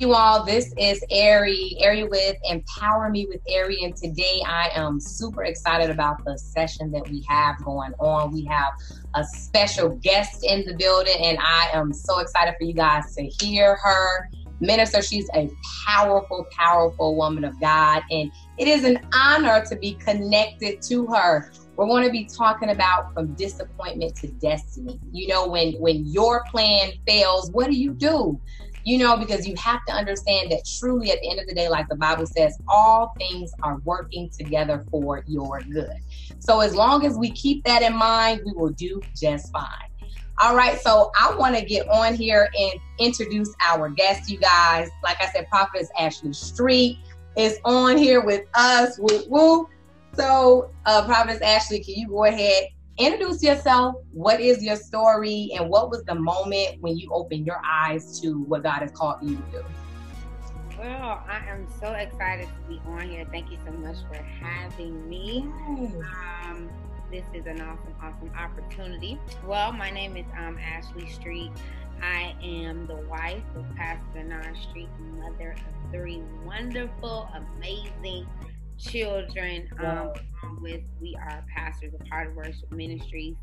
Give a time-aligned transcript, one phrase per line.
[0.00, 0.42] you all.
[0.46, 5.90] This is Ari, Ari with Empower Me with Ari, and today I am super excited
[5.90, 8.32] about the session that we have going on.
[8.32, 8.72] We have
[9.14, 13.28] a special guest in the building, and I am so excited for you guys to
[13.44, 14.30] hear her.
[14.60, 15.50] Minister, she's a
[15.86, 21.52] powerful, powerful woman of God, and it is an honor to be connected to her.
[21.76, 24.98] We're going to be talking about from disappointment to destiny.
[25.12, 28.40] You know, when when your plan fails, what do you do?
[28.84, 31.68] You know, because you have to understand that truly at the end of the day,
[31.68, 35.92] like the Bible says, all things are working together for your good.
[36.38, 39.66] So as long as we keep that in mind, we will do just fine.
[40.42, 44.88] All right, so I want to get on here and introduce our guest, you guys.
[45.04, 46.96] Like I said, Prophetess Ashley Street
[47.36, 48.98] is on here with us.
[48.98, 49.66] Woo woo.
[50.14, 52.64] So, uh, Prophetess Ashley, can you go ahead
[53.00, 53.96] introduce yourself.
[54.12, 58.42] What is your story, and what was the moment when you opened your eyes to
[58.44, 59.64] what God has called you to do?
[60.78, 63.26] Well, I am so excited to be on here.
[63.30, 65.46] Thank you so much for having me.
[66.44, 66.70] Um,
[67.10, 69.18] this is an awesome, awesome opportunity.
[69.44, 71.50] Well, my name is um, Ashley Street.
[72.02, 78.26] I am the wife of Pastor Bernard Street, mother of three wonderful, amazing
[78.78, 79.68] children.
[79.78, 80.12] Um,
[80.60, 83.36] with we are pastors of Heart of Worship Ministries.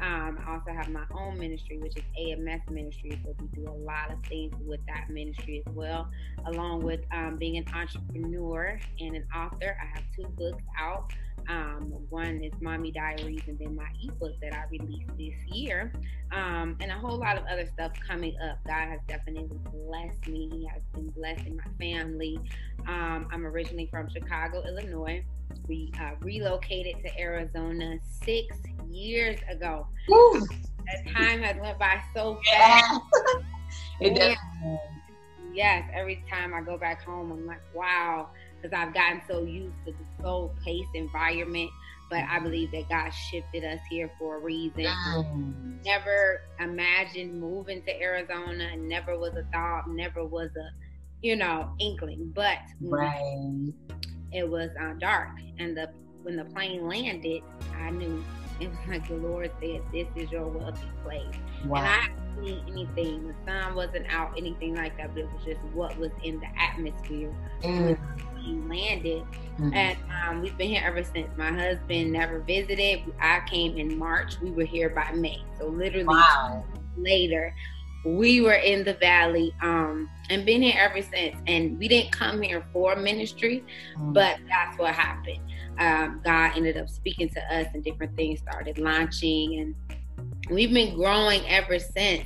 [0.00, 3.18] Um, I also have my own ministry, which is AMS Ministries.
[3.24, 6.08] So we do a lot of things with that ministry as well,
[6.46, 9.76] along with um, being an entrepreneur and an author.
[9.80, 11.12] I have two books out.
[11.48, 15.92] Um, one is Mommy Diaries, and then my ebook that I released this year,
[16.32, 18.58] um, and a whole lot of other stuff coming up.
[18.66, 20.50] God has definitely blessed me.
[20.52, 22.38] He has been blessing my family.
[22.86, 25.24] Um, I'm originally from Chicago, Illinois.
[25.70, 28.56] We uh, relocated to Arizona six
[28.90, 29.86] years ago.
[30.08, 30.40] Woo.
[30.40, 33.00] That time has went by so fast.
[34.00, 34.36] it does.
[35.54, 38.30] Yes, every time I go back home, I'm like, wow
[38.60, 41.70] because I've gotten so used to the slow paced environment.
[42.08, 44.84] But I believe that God shifted us here for a reason.
[45.84, 48.76] Never imagined moving to Arizona.
[48.76, 49.88] Never was a thought.
[49.88, 50.70] Never was a,
[51.22, 52.32] you know, inkling.
[52.34, 53.72] But right.
[54.32, 55.90] It was uh, dark, and the
[56.22, 57.42] when the plane landed,
[57.76, 58.22] I knew
[58.60, 61.24] it was like the Lord said, "This is your wealthy place."
[61.66, 61.78] Wow.
[61.78, 62.08] And I
[62.42, 63.28] didn't see anything.
[63.28, 65.14] The sun wasn't out, anything like that.
[65.14, 67.34] But it was just what was in the atmosphere.
[67.62, 67.98] Mm
[68.46, 69.22] landed.
[69.58, 69.74] Mm-hmm.
[69.74, 71.28] And um, we've been here ever since.
[71.36, 73.02] My husband never visited.
[73.20, 74.40] I came in March.
[74.40, 75.42] We were here by May.
[75.58, 76.64] So literally wow.
[76.96, 77.54] later,
[78.04, 81.36] we were in the valley um, and been here ever since.
[81.46, 83.64] And we didn't come here for ministry,
[83.96, 84.12] mm-hmm.
[84.12, 85.40] but that's what happened.
[85.78, 89.74] Um, God ended up speaking to us, and different things started launching and
[90.50, 92.24] we've been growing ever since.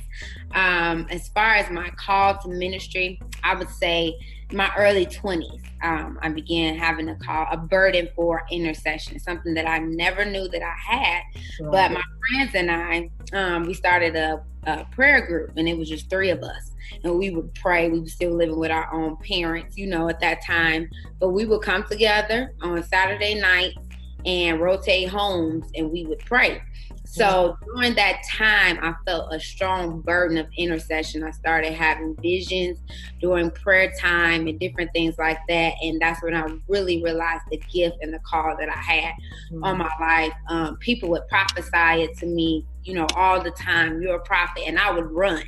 [0.51, 4.15] Um, as far as my call to ministry, I would say
[4.55, 9.67] my early 20s, um, I began having a call, a burden for intercession, something that
[9.67, 11.21] I never knew that I had.
[11.59, 15.89] But my friends and I, um, we started a, a, prayer group, and it was
[15.89, 16.71] just three of us.
[17.03, 17.89] And we would pray.
[17.89, 20.89] We were still living with our own parents, you know, at that time.
[21.19, 23.77] But we would come together on Saturday nights
[24.25, 26.61] and rotate homes, and we would pray.
[27.05, 31.23] So during that time, I felt a strong burden of intercession.
[31.23, 32.79] I started having visions
[33.21, 35.73] during prayer time and different things like that.
[35.81, 39.13] And that's when I really realized the gift and the call that I had
[39.51, 39.63] mm-hmm.
[39.63, 40.33] on my life.
[40.49, 44.01] Um, people would prophesy it to me, you know, all the time.
[44.01, 44.63] You're a prophet.
[44.65, 45.43] And I would run.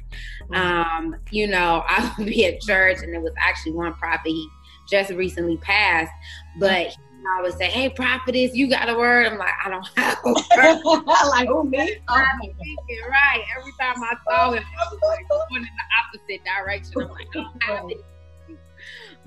[0.50, 0.53] Mm-hmm.
[0.53, 4.47] Um, you know, I would be at church, and there was actually one prophet, he
[4.89, 6.12] just recently passed,
[6.59, 6.95] but
[7.25, 10.33] I would say, "Hey, prophetess, you got a word?" I'm like, "I don't have a
[10.95, 11.97] word." like who me?
[12.09, 13.44] Oh, right.
[13.57, 17.01] Every time I saw him, I was like going in the opposite direction.
[17.01, 18.06] I'm like, "I don't have it."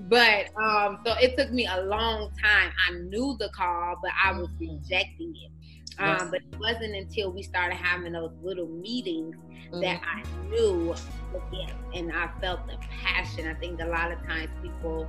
[0.09, 2.73] But um, so it took me a long time.
[2.89, 4.77] I knew the call, but I was mm-hmm.
[4.77, 5.51] rejecting it.
[5.99, 9.81] Um, but it wasn't until we started having those little meetings mm-hmm.
[9.83, 10.95] that I knew
[11.33, 13.47] the gift and I felt the passion.
[13.47, 15.07] I think a lot of times people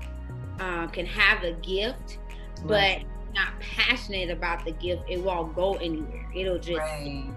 [0.60, 2.18] um, can have a gift
[2.66, 3.00] but
[3.34, 6.30] not passionate about the gift, it won't go anywhere.
[6.36, 6.80] It'll just.
[6.80, 7.30] Right.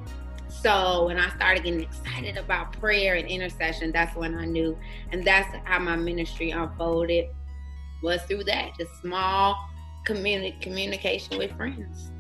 [0.48, 4.78] So when I started getting excited about prayer and intercession, that's when I knew,
[5.10, 7.26] and that's how my ministry unfolded.
[8.02, 9.56] Was through that, just small
[10.06, 12.10] communi- communication with friends.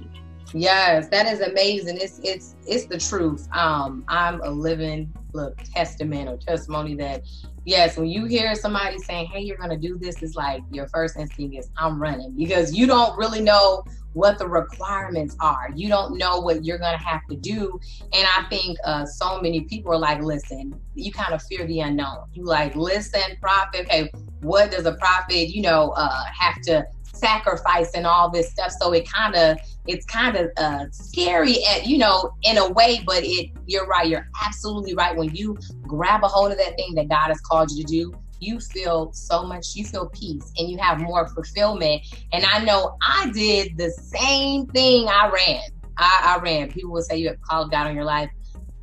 [0.54, 1.98] Yes, that is amazing.
[2.00, 3.48] It's it's it's the truth.
[3.52, 7.22] Um, I'm a living look testament or testimony that
[7.64, 11.16] yes, when you hear somebody saying, "Hey, you're gonna do this," it's like your first
[11.16, 15.68] instinct is, "I'm running," because you don't really know what the requirements are.
[15.74, 17.78] You don't know what you're gonna have to do,
[18.12, 21.80] and I think uh, so many people are like, "Listen, you kind of fear the
[21.80, 22.18] unknown.
[22.32, 24.10] You like, listen, prophet, okay,
[24.40, 26.84] what does a prophet, you know, uh, have to
[27.14, 28.72] sacrifice and all this stuff.
[28.80, 33.02] So it kind of it's kind of uh, scary at you know in a way,
[33.06, 34.08] but it you're right.
[34.08, 35.16] You're absolutely right.
[35.16, 38.12] When you grab a hold of that thing that God has called you to do,
[38.40, 39.74] you feel so much.
[39.74, 42.02] You feel peace and you have more fulfillment.
[42.32, 45.06] And I know I did the same thing.
[45.08, 45.62] I ran.
[45.96, 46.70] I, I ran.
[46.70, 48.30] People will say you have called God on your life.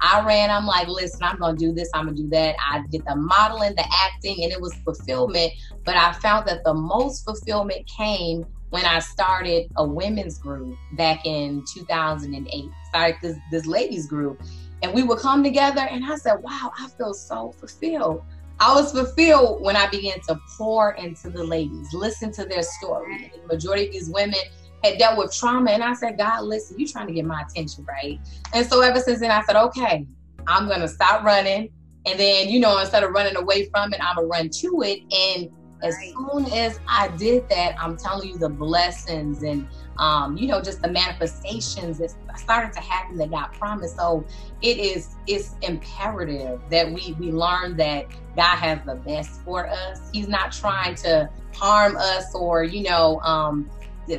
[0.01, 2.55] I ran, I'm like, listen, I'm gonna do this, I'm gonna do that.
[2.59, 5.51] I did the modeling, the acting, and it was fulfillment.
[5.85, 11.25] But I found that the most fulfillment came when I started a women's group back
[11.25, 12.65] in 2008.
[12.89, 14.41] Started this this ladies group,
[14.81, 18.23] and we would come together, and I said, wow, I feel so fulfilled.
[18.59, 23.31] I was fulfilled when I began to pour into the ladies, listen to their story.
[23.35, 24.39] The majority of these women
[24.83, 25.71] had dealt with trauma.
[25.71, 28.19] And I said, God, listen, you're trying to get my attention, right?
[28.53, 30.05] And so ever since then, I said, okay,
[30.47, 31.69] I'm going to stop running.
[32.05, 34.81] And then, you know, instead of running away from it, I'm going to run to
[34.83, 35.01] it.
[35.13, 35.49] And
[35.83, 39.67] as soon as I did that, I'm telling you the blessings and,
[39.97, 43.97] um, you know, just the manifestations that started to happen that God promised.
[43.97, 44.25] So
[44.61, 49.99] it is, it's imperative that we, we learn that God has the best for us.
[50.11, 53.69] He's not trying to harm us or, you know, um,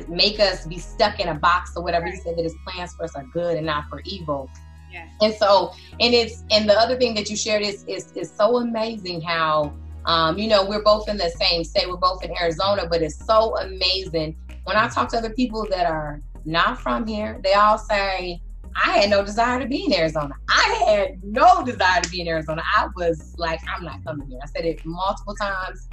[0.07, 2.07] make us be stuck in a box or whatever.
[2.07, 4.49] He said that his plans for us are good and not for evil.
[4.91, 5.07] Yeah.
[5.21, 8.57] And so, and it's and the other thing that you shared is is is so
[8.57, 9.73] amazing how
[10.05, 13.25] um, you know, we're both in the same state, we're both in Arizona, but it's
[13.25, 14.35] so amazing.
[14.65, 18.41] When I talk to other people that are not from here, they all say,
[18.75, 20.33] I had no desire to be in Arizona.
[20.49, 22.63] I had no desire to be in Arizona.
[22.75, 24.39] I was like, I'm not coming here.
[24.41, 25.87] I said it multiple times.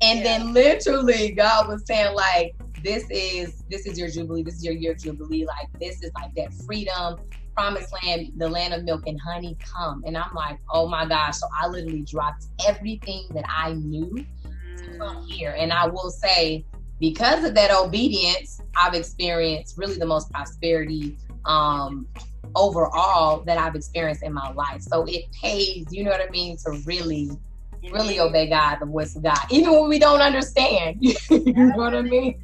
[0.00, 0.24] And yeah.
[0.24, 2.54] then literally God was saying, like,
[2.84, 5.46] this is this is your jubilee this is your year of jubilee.
[5.46, 7.18] Like this is like that freedom
[7.56, 10.02] promised land the land of milk and honey come.
[10.06, 11.38] And i'm like oh my gosh.
[11.38, 14.14] So i literally dropped everything that i knew
[14.76, 15.30] to come mm.
[15.30, 15.56] here.
[15.58, 16.64] And i will say
[17.00, 21.16] because of that obedience i've experienced really the most prosperity
[21.46, 22.06] um
[22.54, 24.82] overall that i've experienced in my life.
[24.82, 27.30] So it pays you know what i mean to really
[27.92, 30.96] really obey God, the voice of God, even when we don't understand.
[31.02, 32.40] you know what I mean?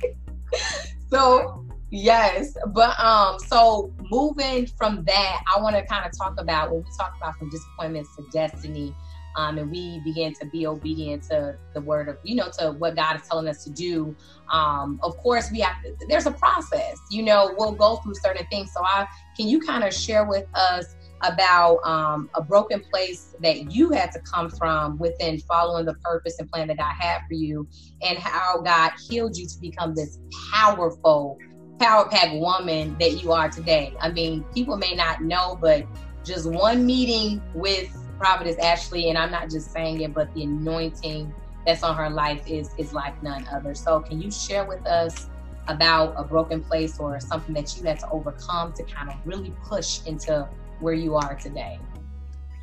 [1.10, 6.70] so yes, but um, so moving from that, I want to kind of talk about
[6.70, 8.94] when we talk about from disappointments to destiny.
[9.36, 12.96] Um, and we begin to be obedient to the word of, you know, to what
[12.96, 14.16] God is telling us to do.
[14.50, 18.44] Um, of course, we have, to, there's a process, you know, we'll go through certain
[18.48, 18.72] things.
[18.72, 19.06] So I,
[19.36, 24.10] can you kind of share with us about um, a broken place that you had
[24.12, 27.68] to come from within following the purpose and plan that God had for you,
[28.02, 30.18] and how God healed you to become this
[30.52, 31.38] powerful,
[31.78, 33.94] power pack woman that you are today.
[34.00, 35.84] I mean, people may not know, but
[36.24, 37.88] just one meeting with
[38.18, 41.32] Prophetess Ashley, and I'm not just saying it, but the anointing
[41.66, 43.74] that's on her life is is like none other.
[43.74, 45.28] So, can you share with us?
[45.68, 49.52] about a broken place or something that you had to overcome to kind of really
[49.64, 50.48] push into
[50.80, 51.78] where you are today?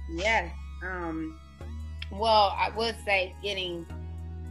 [0.10, 0.52] Yes.
[0.84, 1.40] Um,
[2.12, 3.86] well, I would say getting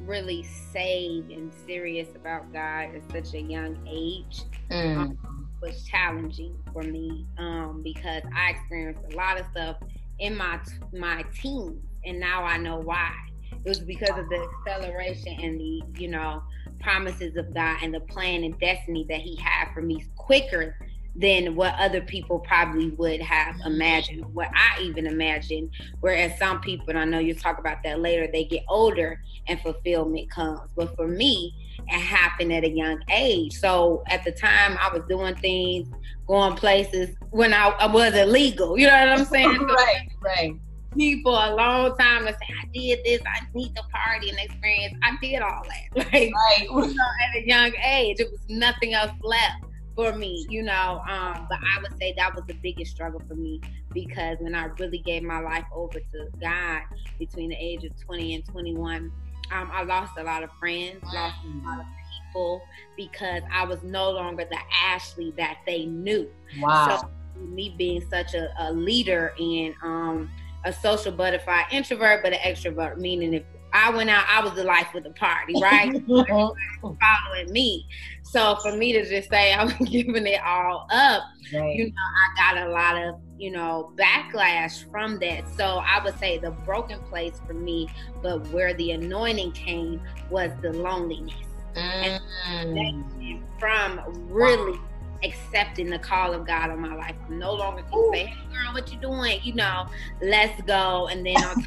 [0.05, 4.97] really saved and serious about God at such a young age mm.
[4.97, 9.77] um, was challenging for me um, because I experienced a lot of stuff
[10.19, 10.61] in my
[10.93, 13.13] my teens, and now I know why.
[13.53, 16.43] It was because of the acceleration and the you know
[16.81, 20.77] promises of God and the plan and destiny that He had for me quicker
[21.19, 25.71] than what other people probably would have imagined, what I even imagined.
[26.01, 29.61] Whereas some people, and I know you'll talk about that later, they get older and
[29.61, 30.71] fulfillment comes.
[30.77, 31.55] But for me,
[31.89, 33.59] it happened at a young age.
[33.59, 35.89] So at the time, I was doing things,
[36.27, 38.79] going places when I, I wasn't legal.
[38.79, 39.59] You know what I'm saying?
[39.63, 40.53] right, right.
[40.95, 44.99] People a long time to say I did this, I need the party and experience.
[45.03, 46.07] I did all that.
[46.13, 46.67] Like right.
[46.69, 49.66] you know, at a young age, it was nothing else left
[49.97, 51.03] for me, you know.
[51.09, 53.61] Um, but I would say that was the biggest struggle for me
[53.93, 56.83] because when I really gave my life over to God
[57.19, 59.11] between the age of 20 and 21,
[59.53, 61.87] um, I lost a lot of friends, lost a lot of
[62.23, 62.63] people
[62.97, 66.29] because I was no longer the Ashley that they knew.
[66.61, 67.01] Wow.
[67.01, 67.11] So
[67.41, 70.31] me being such a, a leader and um,
[70.65, 73.45] a social butterfly introvert, but an extrovert, meaning if
[73.77, 75.93] I went out, I was the life of the party, right?
[76.81, 77.87] following me.
[78.23, 81.77] So for me to just say I'm giving it all up, right.
[81.77, 85.45] you know, I got a lot of, you know, backlash from that.
[85.57, 87.89] So I would say the broken place for me,
[88.23, 91.35] but where the anointing came was the loneliness.
[91.75, 92.21] Mm.
[92.49, 94.85] And from really wow.
[95.23, 97.15] accepting the call of God on my life.
[97.27, 99.41] I'm no longer can say, hey girl, what you doing?
[99.43, 99.87] You know,
[100.23, 101.09] let's go.
[101.09, 101.63] And then on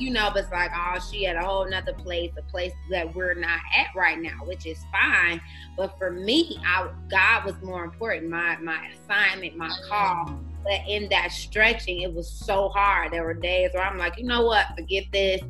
[0.00, 3.14] you know, but it's like, oh, she at a whole nother place, a place that
[3.14, 5.40] we're not at right now, which is fine.
[5.76, 8.30] But for me, I, God was more important.
[8.30, 10.40] My my assignment, my call.
[10.62, 13.12] But in that stretching, it was so hard.
[13.12, 15.40] There were days where I'm like, you know what, forget this.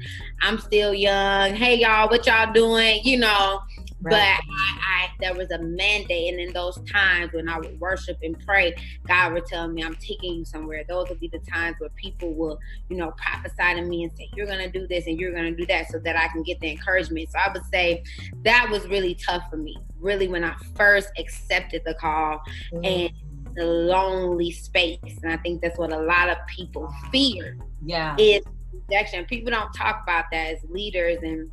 [0.41, 1.55] I'm still young.
[1.55, 3.01] Hey y'all, what y'all doing?
[3.03, 3.61] You know,
[4.03, 4.13] Right.
[4.13, 8.19] But I, I, there was a mandate, and in those times when I would worship
[8.23, 8.75] and pray,
[9.07, 12.33] God would tell me, "I'm taking you somewhere." Those would be the times where people
[12.33, 15.51] will, you know, prophesy to me and say, "You're gonna do this and you're gonna
[15.51, 17.31] do that," so that I can get the encouragement.
[17.31, 18.03] So I would say
[18.43, 19.77] that was really tough for me.
[19.99, 22.41] Really, when I first accepted the call
[22.73, 22.85] mm-hmm.
[22.85, 23.11] and
[23.55, 27.59] the lonely space, and I think that's what a lot of people fear.
[27.85, 28.43] Yeah, is
[28.73, 29.25] rejection.
[29.27, 31.51] People don't talk about that as leaders and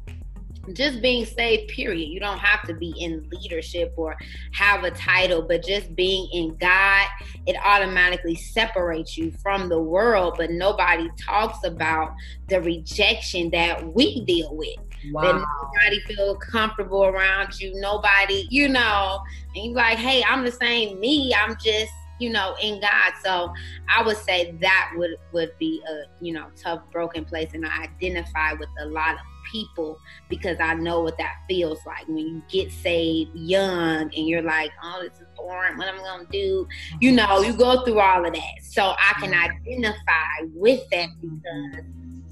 [0.74, 2.09] just being saved period.
[2.09, 4.15] You don't have to be in leadership or
[4.53, 7.07] have a title but just being in god
[7.45, 12.13] it automatically separates you from the world but nobody talks about
[12.50, 14.75] the rejection that we deal with.
[15.12, 15.21] Wow.
[15.21, 17.71] that nobody feels comfortable around you.
[17.75, 19.21] Nobody you know
[19.55, 21.33] and you're like hey i'm the same me.
[21.33, 23.13] I'm just you know in god.
[23.24, 23.53] So
[23.89, 27.83] i would say that would would be a you know tough broken place and i
[27.83, 29.19] identify with a lot of
[29.51, 29.99] people
[30.29, 34.71] because I know what that feels like when you get saved young and you're like,
[34.83, 35.77] oh, this is boring.
[35.77, 36.67] What am I gonna do?
[36.99, 37.15] You mm-hmm.
[37.15, 38.63] know, you go through all of that.
[38.63, 39.69] So I can mm-hmm.
[39.69, 41.37] identify with that mm-hmm.
[41.37, 41.85] because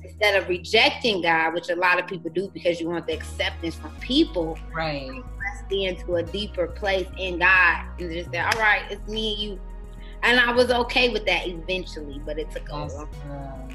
[0.03, 3.75] instead of rejecting God, which a lot of people do because you want the acceptance
[3.75, 5.09] from people, right?
[5.37, 9.41] Press into a deeper place in God and just say, all right, it's me and
[9.41, 9.59] you.
[10.23, 13.67] And I was okay with that eventually, but it took a long, uh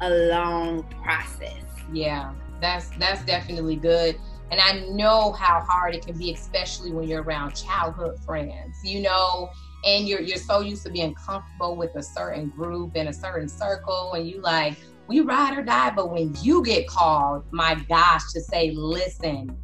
[0.00, 1.62] a long process.
[1.92, 4.18] Yeah that's that's definitely good
[4.50, 9.00] and i know how hard it can be especially when you're around childhood friends you
[9.00, 9.50] know
[9.84, 13.48] and you're you're so used to being comfortable with a certain group in a certain
[13.48, 18.32] circle and you like we ride or die but when you get called my gosh
[18.32, 19.56] to say listen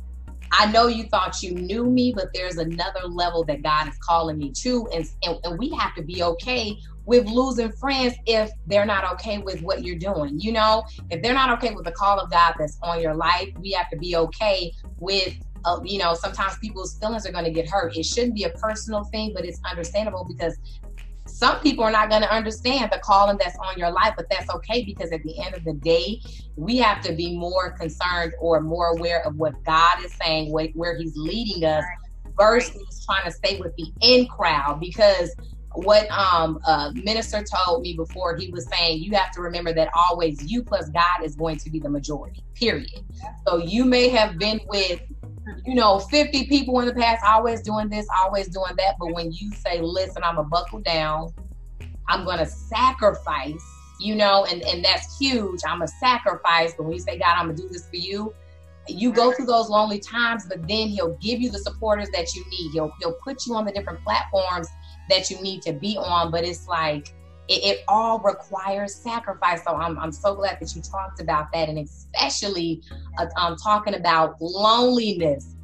[0.52, 4.38] I know you thought you knew me, but there's another level that God is calling
[4.38, 4.88] me to.
[4.92, 9.38] And, and, and, we have to be okay with losing friends if they're not okay
[9.38, 10.38] with what you're doing.
[10.38, 13.48] You know, if they're not okay with the call of God that's on your life,
[13.58, 15.34] we have to be okay with.
[15.62, 17.94] Uh, you know, sometimes people's feelings are going to get hurt.
[17.94, 20.56] It shouldn't be a personal thing, but it's understandable because
[21.26, 24.48] some people are not going to understand the calling that's on your life, but that's
[24.50, 26.20] okay because at the end of the day,
[26.56, 30.96] we have to be more concerned or more aware of what God is saying, where
[30.96, 31.84] He's leading us,
[32.38, 35.34] versus trying to stay with the in crowd because
[35.74, 39.88] what um uh minister told me before he was saying you have to remember that
[39.94, 43.04] always you plus god is going to be the majority period.
[43.46, 45.00] So you may have been with
[45.64, 49.32] you know 50 people in the past always doing this always doing that but when
[49.32, 51.32] you say listen i'm a buckle down.
[52.08, 53.64] I'm gonna sacrifice
[54.00, 57.46] you know and and that's huge i'm a sacrifice but when you say god i'm
[57.46, 58.34] gonna do this for you
[58.88, 62.44] you go through those lonely times but then he'll give you the supporters that you
[62.50, 62.72] need.
[62.72, 64.68] He'll he'll put you on the different platforms
[65.10, 67.12] that you need to be on, but it's like
[67.48, 69.64] it, it, all requires sacrifice.
[69.64, 72.82] So I'm, I'm so glad that you talked about that, and especially
[73.18, 75.56] uh, um, talking about loneliness.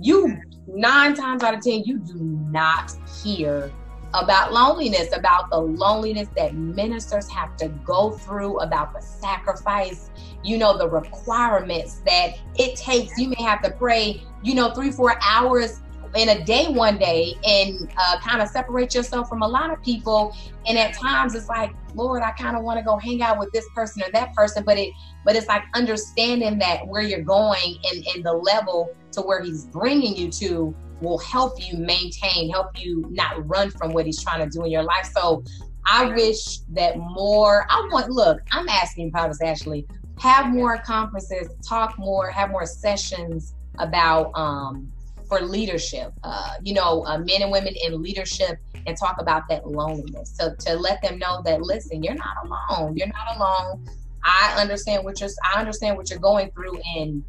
[0.00, 2.18] You nine times out of ten, you do
[2.50, 3.72] not hear
[4.14, 10.10] about loneliness, about the loneliness that ministers have to go through, about the sacrifice,
[10.44, 13.18] you know, the requirements that it takes.
[13.18, 15.80] You may have to pray, you know, three, four hours
[16.16, 19.82] in a day one day and uh, kind of separate yourself from a lot of
[19.82, 20.36] people.
[20.66, 23.50] And at times it's like lord i kind of want to go hang out with
[23.52, 24.92] this person or that person but it
[25.24, 29.66] but it's like understanding that where you're going and, and the level to where he's
[29.66, 34.40] bringing you to will help you maintain help you not run from what he's trying
[34.40, 35.10] to do in your life.
[35.16, 35.42] So
[35.86, 39.86] i wish that more i want look i'm asking Prophetess Ashley
[40.18, 44.90] have more conferences talk more have more sessions about um
[45.28, 49.66] for leadership, uh, you know, uh, men and women in leadership and talk about that
[49.66, 50.34] loneliness.
[50.34, 52.96] So to let them know that, listen, you're not alone.
[52.96, 53.86] You're not alone.
[54.24, 57.22] I understand what you're, I understand what you're going through and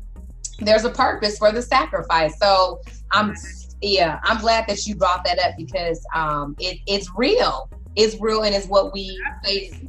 [0.60, 2.38] there's a purpose for the sacrifice.
[2.40, 3.36] So I'm,
[3.82, 7.70] yeah, I'm glad that you brought that up because um, it, it's real.
[7.96, 9.82] It's real and it's what we face.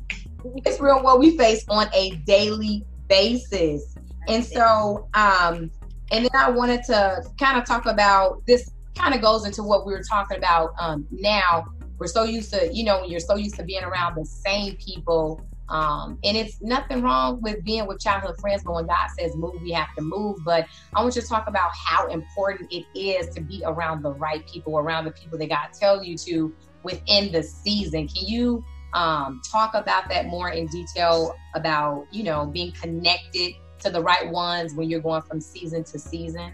[0.64, 3.96] It's real what we face on a daily basis.
[4.28, 5.70] And so, um,
[6.10, 9.86] and then I wanted to kind of talk about this kind of goes into what
[9.86, 11.66] we were talking about um, now.
[11.98, 15.44] We're so used to, you know, you're so used to being around the same people.
[15.68, 19.60] Um, and it's nothing wrong with being with childhood friends, but when God says move,
[19.62, 20.38] we have to move.
[20.44, 24.12] But I want you to talk about how important it is to be around the
[24.12, 28.06] right people, around the people that God tells you to within the season.
[28.06, 33.90] Can you um, talk about that more in detail about, you know, being connected to
[33.90, 36.52] the right ones when you're going from season to season?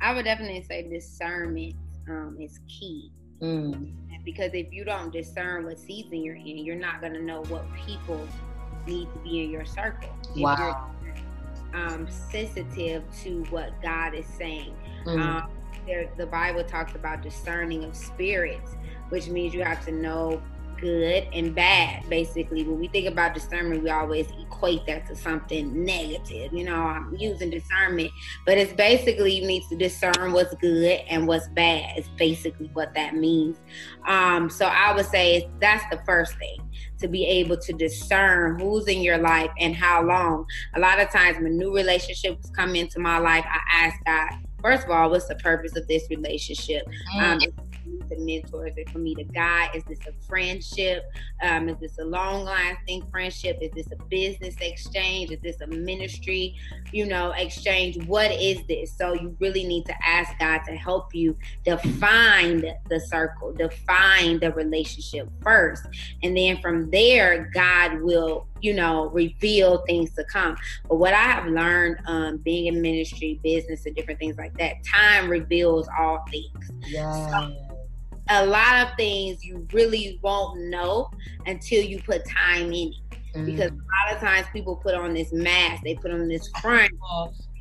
[0.00, 1.74] I would definitely say discernment
[2.08, 3.12] um, is key.
[3.40, 3.92] Mm.
[4.24, 7.64] Because if you don't discern what season you're in, you're not going to know what
[7.74, 8.26] people
[8.86, 10.10] need to be in your circle.
[10.36, 10.90] Wow.
[11.04, 11.14] you're
[11.74, 14.74] um, sensitive to what God is saying.
[15.06, 15.20] Mm.
[15.20, 15.50] Um,
[15.86, 18.72] there, the Bible talks about discerning of spirits,
[19.08, 20.42] which means you have to know
[20.80, 22.08] good and bad.
[22.08, 26.52] Basically, when we think about discernment, we always equate that to something negative.
[26.52, 28.10] You know, I'm using discernment,
[28.46, 31.98] but it's basically you need to discern what's good and what's bad.
[31.98, 33.58] Is basically what that means.
[34.06, 36.58] Um, so I would say that's the first thing
[37.00, 40.46] to be able to discern who's in your life and how long.
[40.74, 44.84] A lot of times when new relationships come into my life, I ask God, first
[44.84, 46.86] of all, what's the purpose of this relationship?
[47.16, 47.22] Mm.
[47.22, 47.40] Um,
[48.10, 48.66] to mentor?
[48.66, 49.70] Is it for me to guide?
[49.74, 51.04] Is this a friendship?
[51.42, 53.58] Um, is this a long lasting friendship?
[53.60, 55.30] Is this a business exchange?
[55.30, 56.56] Is this a ministry,
[56.92, 58.04] you know, exchange?
[58.06, 58.96] What is this?
[58.96, 64.52] So you really need to ask God to help you define the circle, define the
[64.52, 65.84] relationship first.
[66.22, 70.56] And then from there, God will you know, reveal things to come.
[70.88, 74.84] But what I have learned um, being in ministry, business, and different things like that,
[74.84, 76.70] time reveals all things.
[76.86, 77.30] Yeah.
[77.30, 77.79] So
[78.30, 81.10] a lot of things you really won't know
[81.46, 82.94] until you put time in it.
[83.34, 83.46] Mm.
[83.46, 86.90] Because a lot of times people put on this mask, they put on this front.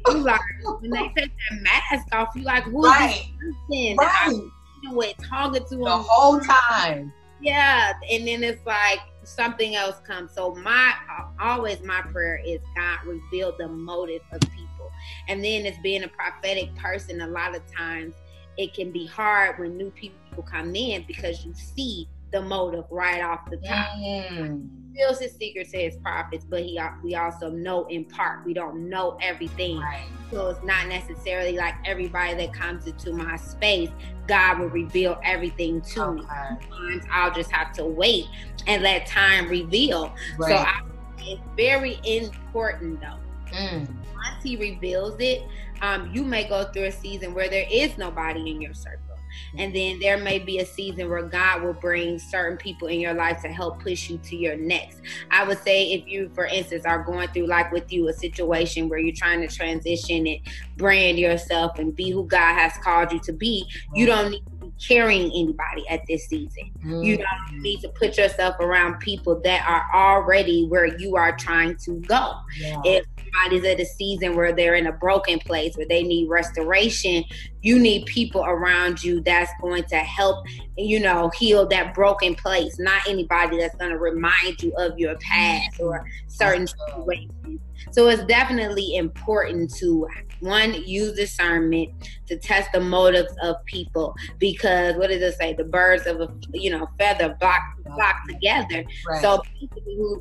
[0.07, 0.39] you like
[0.79, 3.25] when they take that mask off, you like who right.
[3.41, 3.97] is this?
[3.97, 4.41] Right.
[4.81, 7.11] You talking to them the whole time.
[7.41, 10.31] Yeah, and then it's like something else comes.
[10.33, 10.93] So my
[11.39, 14.91] always my prayer is God reveal the motive of people,
[15.27, 17.21] and then as being a prophetic person.
[17.21, 18.15] A lot of times
[18.57, 23.21] it can be hard when new people come in because you see the motive right
[23.21, 23.97] off the top.
[23.97, 24.69] Mm.
[24.93, 28.45] He his secret to his prophets, but he we also know in part.
[28.45, 29.79] We don't know everything.
[29.79, 30.05] Right.
[30.29, 33.89] So it's not necessarily like everybody that comes into my space,
[34.27, 36.21] God will reveal everything to okay.
[36.21, 36.27] me.
[36.69, 38.25] Sometimes I'll just have to wait
[38.67, 40.13] and let time reveal.
[40.37, 40.49] Right.
[40.49, 40.81] So I,
[41.19, 43.55] it's very important though.
[43.55, 43.87] Mm.
[44.13, 45.43] Once he reveals it,
[45.81, 49.08] um, you may go through a season where there is nobody in your circle.
[49.57, 53.13] And then there may be a season where God will bring certain people in your
[53.13, 55.01] life to help push you to your next.
[55.31, 58.89] I would say if you, for instance, are going through like with you a situation
[58.89, 60.39] where you're trying to transition and
[60.77, 64.67] brand yourself and be who God has called you to be, you don't need to
[64.67, 66.71] be carrying anybody at this season.
[66.83, 67.05] Mm.
[67.05, 71.75] You don't need to put yourself around people that are already where you are trying
[71.77, 72.35] to go.
[72.57, 72.81] Yeah.
[72.85, 77.23] If somebody's at a season where they're in a broken place where they need restoration.
[77.61, 80.45] You need people around you that's going to help
[80.77, 82.77] you know heal that broken place.
[82.79, 87.59] Not anybody that's going to remind you of your past or certain situations.
[87.91, 90.07] So it's definitely important to
[90.41, 95.53] one use discernment to test the motives of people because what does it say?
[95.53, 97.61] The birds of a you know feather flock
[97.95, 98.83] flock together.
[99.07, 99.21] Right.
[99.21, 99.41] so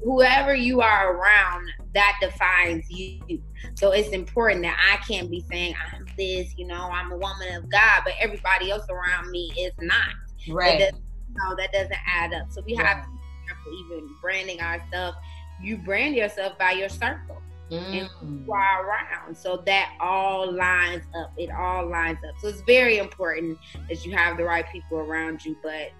[0.05, 3.43] whoever you are around that defines you.
[3.75, 7.55] So it's important that i can't be saying i'm this you know i'm a woman
[7.55, 10.15] of god but everybody else around me is not.
[10.49, 10.93] Right.
[11.35, 12.51] no that doesn't add up.
[12.51, 12.87] So we right.
[12.87, 15.17] have to be careful even branding ourselves.
[15.63, 18.01] you brand yourself by your circle mm.
[18.01, 19.37] and who are around.
[19.37, 21.33] So that all lines up.
[21.37, 22.35] It all lines up.
[22.41, 25.91] So it's very important that you have the right people around you, but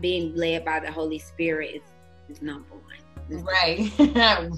[0.00, 3.44] being led by the Holy Spirit is, is number one.
[3.44, 3.92] Right.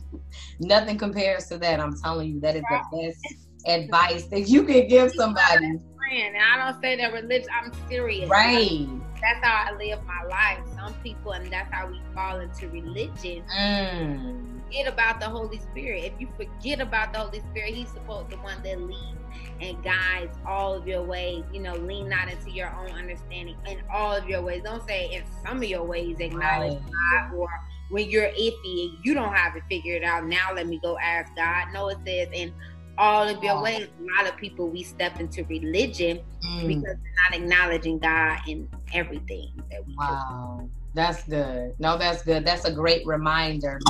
[0.60, 1.80] Nothing compares to that.
[1.80, 2.82] I'm telling you, that is right.
[2.90, 3.36] the best
[3.66, 5.78] advice that you can give somebody.
[6.10, 8.28] And I don't say that religion, I'm serious.
[8.28, 8.86] Right.
[9.20, 10.58] That's how I live my life.
[10.76, 13.42] Some people, and that's how we fall into religion.
[13.56, 16.04] Mm forget about the Holy Spirit.
[16.04, 19.18] If you forget about the Holy Spirit, He's supposed to the one that leads
[19.60, 21.44] and guides all of your ways.
[21.52, 24.62] You know, lean not into your own understanding in all of your ways.
[24.64, 27.28] Don't say in some of your ways acknowledge right.
[27.30, 27.48] God or
[27.90, 30.26] when you're iffy and you don't have to figure it figured out.
[30.26, 31.68] Now let me go ask God.
[31.72, 32.52] No, it says in
[32.98, 33.88] all of your ways.
[34.00, 36.68] A lot of people we step into religion mm.
[36.68, 40.60] because they're not acknowledging God in everything that we wow.
[40.60, 40.70] do.
[40.94, 41.74] That's good.
[41.78, 42.44] No, that's good.
[42.44, 43.80] That's a great reminder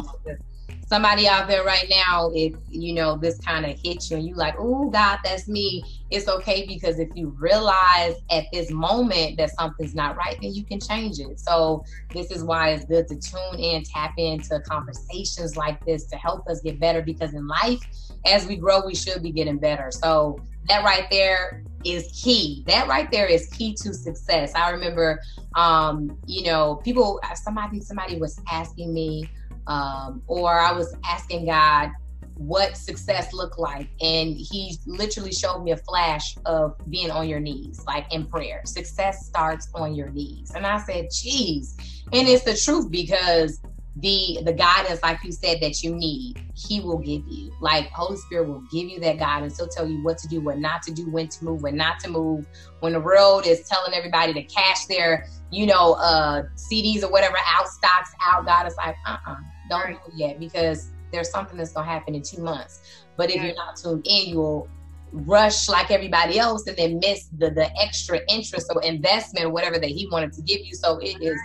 [0.93, 4.35] somebody out there right now, if you know this kind of hits you and you
[4.35, 9.49] like, oh God, that's me, it's okay because if you realize at this moment that
[9.59, 11.41] something's not right, then you can change it.
[11.41, 16.17] So this is why it's good to tune in, tap into conversations like this to
[16.17, 17.83] help us get better because in life,
[18.27, 19.91] as we grow, we should be getting better.
[19.91, 22.65] So that right there, is key.
[22.67, 24.53] That right there is key to success.
[24.55, 25.21] I remember,
[25.55, 29.29] um, you know, people, somebody, somebody was asking me,
[29.67, 31.91] um, or I was asking God
[32.37, 37.41] what success looked like, and He literally showed me a flash of being on your
[37.41, 38.63] knees, like in prayer.
[38.65, 41.77] Success starts on your knees, and I said, "Geez,"
[42.13, 43.61] and it's the truth because
[43.97, 47.53] the the guidance like you said that you need he will give you.
[47.61, 49.59] Like holy spirit will give you that guidance.
[49.59, 52.01] He'll tell you what to do what not to do when to move when not
[52.01, 52.47] to move.
[52.81, 57.37] When the world is telling everybody to cash their you know uh cds or whatever
[57.47, 59.37] out stocks out god is like uh-uh
[59.69, 60.05] don't right.
[60.07, 63.77] do yet because there's something that's gonna happen in two months but if you're not
[63.77, 64.69] tuned in you'll
[65.13, 69.79] rush like everybody else and then miss the the extra interest or investment or whatever
[69.79, 71.39] that he wanted to give you so it is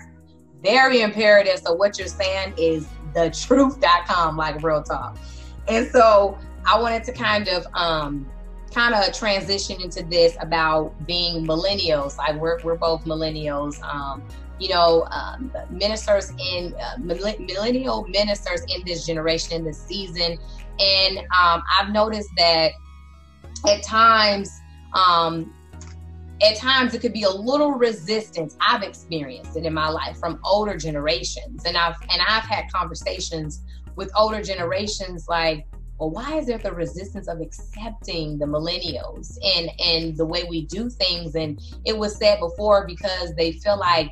[0.63, 1.60] very imperative.
[1.60, 5.17] So what you're saying is the truth.com, like real talk.
[5.67, 8.30] And so I wanted to kind of um
[8.73, 12.17] kind of transition into this about being millennials.
[12.17, 13.82] Like we're we're both millennials.
[13.84, 14.23] Um,
[14.60, 20.38] you know, um, ministers in uh, millennial ministers in this generation, in this season,
[20.80, 22.72] and um, I've noticed that
[23.67, 24.52] at times
[24.93, 25.54] um,
[26.41, 30.39] at times it could be a little resistance i've experienced it in my life from
[30.43, 31.65] older generations.
[31.65, 33.63] And i've and i've had conversations
[33.96, 35.65] with older generations like
[36.00, 40.65] well why is there the resistance of accepting the millennials and and the way we
[40.65, 41.36] do things?
[41.36, 44.12] And it was said before because they feel like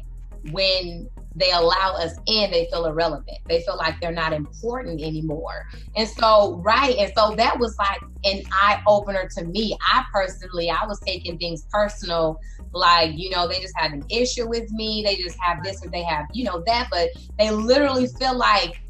[0.51, 3.37] when they allow us in, they feel irrelevant.
[3.49, 5.65] They feel like they're not important anymore.
[5.95, 6.95] And so, right.
[6.97, 9.77] And so that was like an eye opener to me.
[9.81, 12.39] I personally, I was taking things personal,
[12.71, 15.03] like, you know, they just have an issue with me.
[15.05, 16.87] They just have this or they have, you know, that.
[16.89, 18.81] But they literally feel like,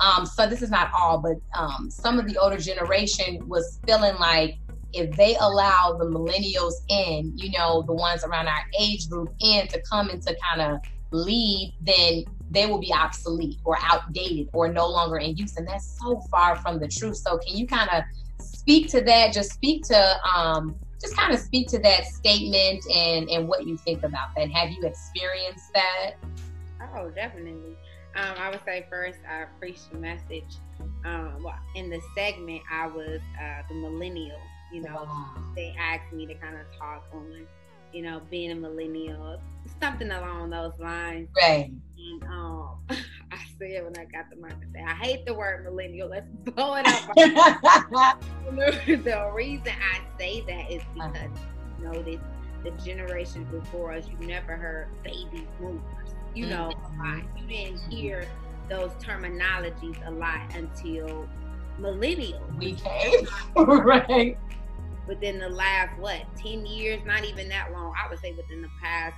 [0.00, 4.16] um, so this is not all, but um, some of the older generation was feeling
[4.16, 4.56] like
[4.92, 9.66] if they allow the millennials in, you know, the ones around our age group in
[9.68, 10.78] to come into kind of
[11.14, 15.56] lead, then they will be obsolete or outdated or no longer in use.
[15.56, 17.16] And that's so far from the truth.
[17.16, 18.04] So can you kind of
[18.44, 19.32] speak to that?
[19.32, 23.76] Just speak to um just kind of speak to that statement and and what you
[23.76, 24.50] think about that.
[24.50, 26.14] Have you experienced that?
[26.96, 27.76] Oh, definitely.
[28.16, 30.56] Um, I would say first, I preached the message.
[31.04, 34.38] Um, well, in the segment, I was uh, the millennial.
[34.72, 35.34] You know, wow.
[35.54, 37.46] they asked me to kind of talk on
[37.94, 39.40] you know, being a millennial,
[39.80, 41.28] something along those lines.
[41.40, 41.70] Right.
[41.96, 45.64] And um, I said when I got the mic, I said, I hate the word
[45.64, 46.08] millennial.
[46.08, 47.14] Let's blow it up.
[48.50, 51.08] the reason I say that is uh-huh.
[51.12, 51.38] because uh-huh.
[51.78, 52.20] you know this
[52.64, 56.14] the generations before us, you never heard baby boomers.
[56.34, 57.38] You know, mm-hmm.
[57.38, 58.26] you didn't hear
[58.70, 61.28] those terminologies a lot until
[61.78, 62.58] millennials.
[62.58, 64.38] We came, right?
[65.06, 67.00] Within the last what 10 years?
[67.04, 67.92] Not even that long.
[68.02, 69.16] I would say within the past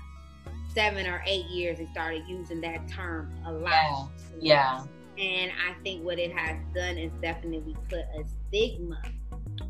[0.77, 4.11] seven or eight years they started using that term a lot.
[4.38, 4.85] Yeah,
[5.16, 5.25] yeah.
[5.25, 9.01] and i think what it has done is definitely put a stigma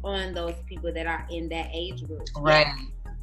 [0.02, 2.26] on those people that are in that age group.
[2.36, 2.66] Right.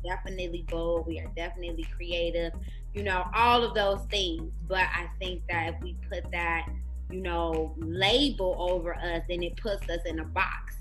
[0.07, 1.05] definitely bold.
[1.05, 2.53] We are definitely creative.
[2.93, 4.49] You know all of those things.
[4.67, 6.69] But i think that if we put that
[7.11, 10.75] you know label over us then it puts us in a box.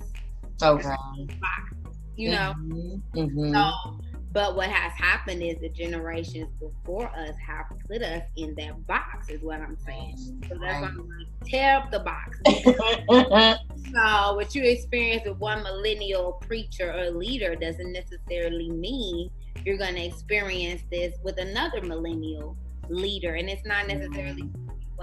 [0.62, 0.94] Okay.
[1.40, 1.81] Box
[2.22, 2.54] you know.
[2.58, 3.18] Mm-hmm.
[3.18, 3.54] Mm-hmm.
[3.54, 3.98] So,
[4.32, 9.28] but what has happened is the generations before us have put us in that box,
[9.28, 10.16] is what I'm saying.
[10.48, 12.38] So that's why I'm like, tear up the box.
[13.92, 19.28] so what you experience with one millennial preacher or leader doesn't necessarily mean
[19.66, 22.56] you're going to experience this with another millennial
[22.88, 24.48] leader, and it's not necessarily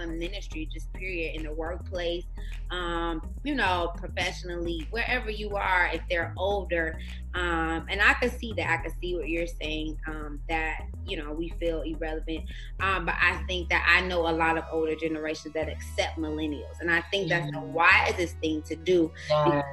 [0.08, 2.26] mm-hmm ministry, just period, in the workplace,
[2.72, 7.00] um, you know, professionally, wherever you are, if they're older.
[7.34, 8.80] Um, and I can see that.
[8.80, 12.46] I can see what you're saying, um, that, you know, we feel irrelevant.
[12.80, 16.80] Um, but I think that I know a lot of older generations that accept millennials.
[16.82, 19.12] And I think that's the wisest thing to do.
[19.30, 19.64] Yes.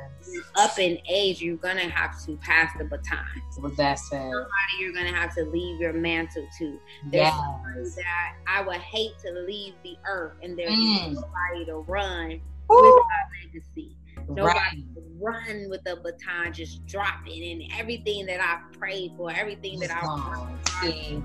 [0.57, 3.25] Up in age, you're gonna have to pass the baton.
[3.61, 4.23] What that said.
[4.23, 6.81] Somebody you're gonna have to leave your mantle to.
[7.13, 7.95] There's yes.
[7.95, 11.15] that I would hate to leave the earth and there's mm.
[11.15, 12.41] nobody to run
[12.73, 12.77] Ooh.
[12.77, 13.97] with my legacy.
[14.29, 14.85] Nobody right.
[15.21, 19.91] run with the baton, just drop it, and everything that I prayed for, everything that
[19.93, 21.23] I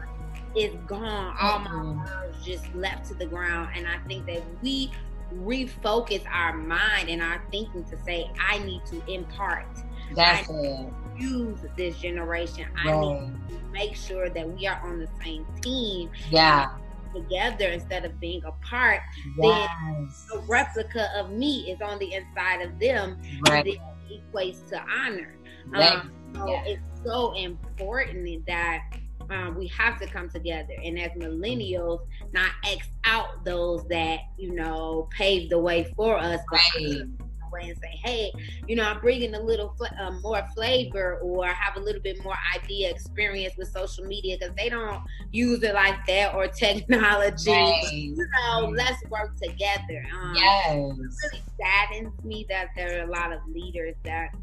[0.56, 1.36] is gone.
[1.41, 4.91] All my words just left to the ground, and I think that we
[5.34, 9.65] refocus our mind and our thinking to say, I need to impart.
[10.13, 10.93] That's I it.
[11.17, 12.67] Use this generation.
[12.86, 12.93] Right.
[12.93, 16.10] I need to make sure that we are on the same team.
[16.30, 16.69] Yeah
[17.13, 19.02] together instead of being apart,
[19.38, 20.26] yes.
[20.30, 23.19] then a replica of me is on the inside of them.
[23.47, 23.65] Right.
[23.65, 23.80] And it
[24.12, 25.36] equates to honor.
[25.74, 26.63] Um, so yeah.
[26.65, 28.84] it's so important that
[29.30, 32.02] um, we have to come together and as millennials
[32.34, 37.04] not x out those that you know paved the way for us right
[37.51, 38.31] way and say, hey,
[38.67, 42.23] you know, I'm bringing a little fl- uh, more flavor or have a little bit
[42.23, 47.51] more idea experience with social media because they don't use it like that or technology.
[47.51, 47.91] Right.
[47.91, 50.05] You know, let's work together.
[50.13, 50.73] Um, yes.
[50.73, 54.35] It really saddens me that there are a lot of leaders that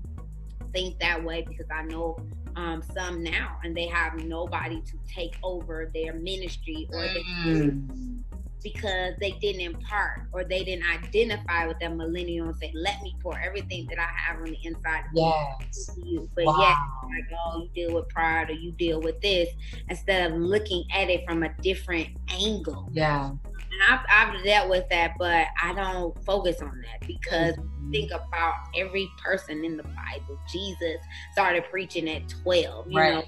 [0.73, 2.17] think that way because I know
[2.57, 8.25] um, some now and they have nobody to take over their ministry or mm
[8.63, 13.15] because they didn't impart or they didn't identify with that millennial and say, "Let me
[13.23, 15.91] pour everything that I have on the inside of yes.
[16.03, 16.59] you." But wow.
[16.61, 16.77] yet,
[17.09, 19.49] like, oh, you deal with pride or you deal with this
[19.89, 22.89] instead of looking at it from a different angle.
[22.93, 23.31] Yeah.
[23.71, 27.91] And I've, I've dealt with that, but I don't focus on that because mm-hmm.
[27.91, 30.39] think about every person in the Bible.
[30.51, 30.97] Jesus
[31.33, 32.91] started preaching at twelve.
[32.91, 33.15] You right.
[33.15, 33.25] know,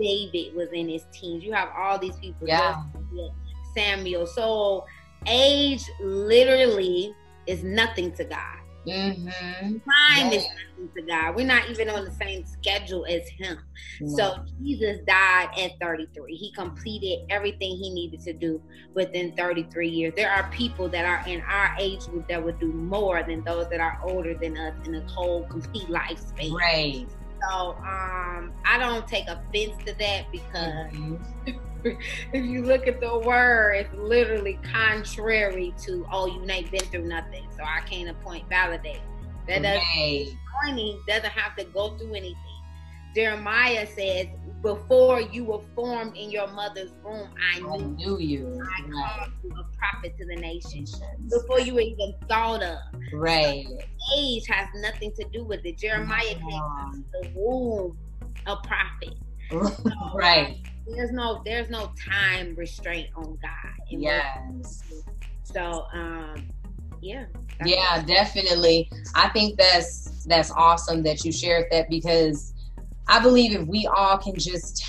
[0.00, 1.44] David was in his teens.
[1.44, 2.48] You have all these people.
[2.48, 2.82] Yeah.
[3.74, 4.26] Samuel.
[4.26, 4.84] So
[5.26, 7.14] age literally
[7.46, 8.58] is nothing to God.
[8.86, 9.30] Mm-hmm.
[9.62, 10.32] Time yeah.
[10.32, 11.36] is nothing to God.
[11.36, 13.58] We're not even on the same schedule as Him.
[14.08, 16.34] So Jesus died at 33.
[16.34, 18.60] He completed everything He needed to do
[18.94, 20.12] within 33 years.
[20.16, 23.68] There are people that are in our age group that would do more than those
[23.70, 26.52] that are older than us in a whole complete lifespan.
[26.52, 27.06] Right.
[27.42, 30.92] So um, I don't take offense to that because.
[30.92, 31.58] Mm-hmm.
[32.32, 37.08] if you look at the word, it's literally contrary to, oh, you ain't been through
[37.08, 39.00] nothing, so I can't appoint validate.
[39.48, 42.36] That doesn't money doesn't have to go through anything.
[43.14, 44.26] Jeremiah says,
[44.62, 48.62] Before you were formed in your mother's womb, I knew, I knew you.
[48.62, 51.00] I called you a prophet to the nations.
[51.30, 52.78] Before you were even thought of.
[53.12, 53.66] Right.
[54.16, 55.78] age has nothing to do with it.
[55.78, 57.96] Jeremiah came from the womb
[58.46, 59.14] a prophet.
[59.52, 63.74] So, right there's no there's no time restraint on God.
[63.88, 64.82] Yes.
[65.44, 66.48] So um
[67.00, 67.24] yeah.
[67.64, 68.90] Yeah, definitely.
[69.14, 72.54] I think that's that's awesome that you shared that because
[73.08, 74.84] I believe if we all can just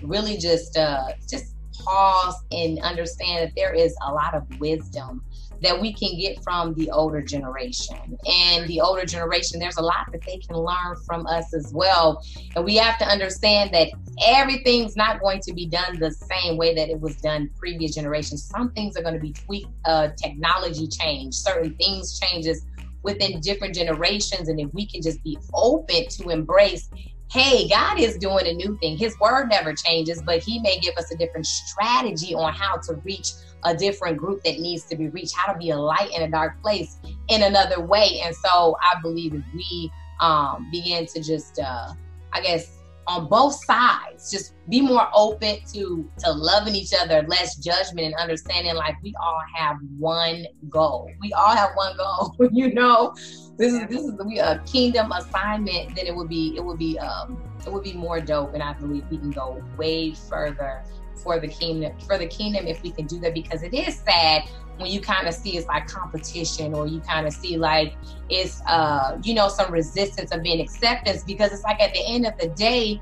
[0.00, 5.22] really just uh just pause and understand that there is a lot of wisdom
[5.62, 8.16] that we can get from the older generation.
[8.26, 12.22] And the older generation, there's a lot that they can learn from us as well.
[12.54, 13.88] And we have to understand that
[14.24, 18.44] everything's not going to be done the same way that it was done previous generations.
[18.44, 22.64] Some things are going to be tweaked, uh, technology change, certain things changes
[23.02, 24.48] within different generations.
[24.48, 26.88] And if we can just be open to embrace
[27.30, 28.96] hey, God is doing a new thing.
[28.96, 32.94] His word never changes, but He may give us a different strategy on how to
[33.04, 33.28] reach
[33.64, 36.30] a different group that needs to be reached, how to be a light in a
[36.30, 38.20] dark place in another way.
[38.24, 41.92] And so I believe if we um, begin to just, uh,
[42.32, 42.77] I guess,
[43.08, 48.14] on both sides, just be more open to to loving each other, less judgment and
[48.14, 48.74] understanding.
[48.74, 51.10] Like we all have one goal.
[51.20, 52.36] We all have one goal.
[52.52, 53.14] you know,
[53.56, 55.96] this is this is a kingdom assignment.
[55.96, 58.74] Then it would be it would be um it would be more dope, and I
[58.74, 60.84] believe we can go way further
[61.22, 64.42] for the kingdom for the kingdom if we can do that because it is sad
[64.78, 67.94] when you kind of see it's like competition or you kind of see like
[68.28, 72.26] it's uh you know some resistance of being acceptance because it's like at the end
[72.26, 73.00] of the day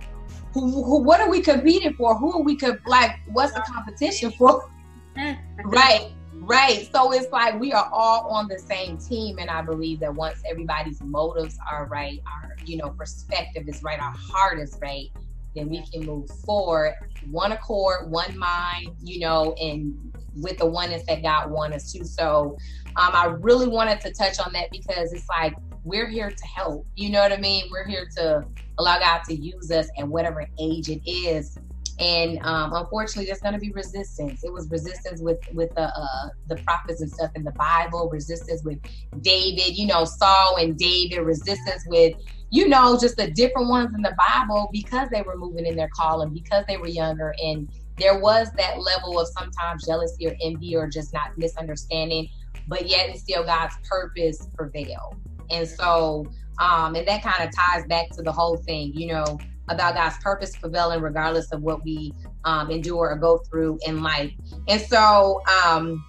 [0.53, 2.17] who, who what are we competing for?
[2.17, 4.71] Who are we could like what's the competition for?
[5.65, 6.13] Right
[6.47, 6.89] right.
[6.93, 10.43] So it's like we are all on the same team and i believe that once
[10.49, 15.11] everybody's motives are right our you know perspective is right our heart is right
[15.57, 16.95] then we can move forward
[17.31, 19.95] one accord, one mind, you know, and
[20.37, 22.05] with the oneness that God wants us to.
[22.05, 22.57] So
[22.97, 26.87] um, I really wanted to touch on that because it's like we're here to help.
[26.95, 27.65] You know what I mean?
[27.71, 28.45] We're here to
[28.79, 31.59] allow God to use us at whatever age it is.
[31.99, 34.45] And um, unfortunately, there's going to be resistance.
[34.45, 38.11] It was resistance with with the uh, the prophets and stuff in the Bible.
[38.11, 38.79] Resistance with
[39.23, 41.21] David, you know, Saul and David.
[41.21, 42.15] Resistance with
[42.51, 45.91] you know, just the different ones in the Bible because they were moving in their
[45.95, 47.35] calling, because they were younger.
[47.43, 52.29] And there was that level of sometimes jealousy or envy or just not misunderstanding,
[52.69, 55.17] but yet and still God's purpose prevailed.
[55.51, 56.27] And so,
[56.59, 60.17] um, and that kind of ties back to the whole thing, you know, about God's
[60.23, 62.13] purpose prevailing regardless of what we
[62.45, 64.33] um, endure or go through in life.
[64.69, 66.05] And so, um,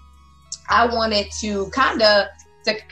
[0.69, 2.27] I wanted to kind of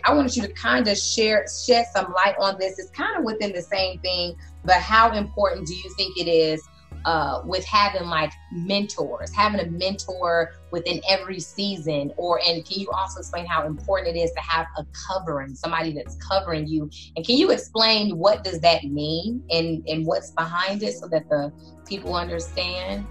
[0.05, 2.79] I wanted you to kind of share shed some light on this.
[2.79, 6.65] It's kind of within the same thing, but how important do you think it is
[7.05, 12.89] uh, with having like mentors, having a mentor within every season, or and can you
[12.91, 17.25] also explain how important it is to have a covering, somebody that's covering you, and
[17.25, 21.51] can you explain what does that mean and and what's behind it so that the
[21.87, 23.05] people understand?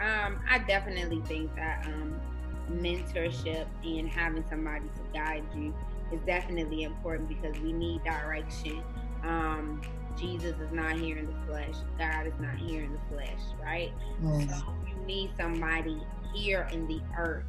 [0.00, 2.18] Um, I definitely think that um,
[2.70, 5.74] mentorship and having somebody to guide you
[6.12, 8.82] is definitely important because we need direction.
[9.22, 9.82] Um,
[10.20, 11.74] Jesus is not here in the flesh.
[11.98, 13.92] God is not here in the flesh, right?
[14.22, 14.48] Mm.
[14.48, 16.00] So you need somebody
[16.34, 17.44] here in the earth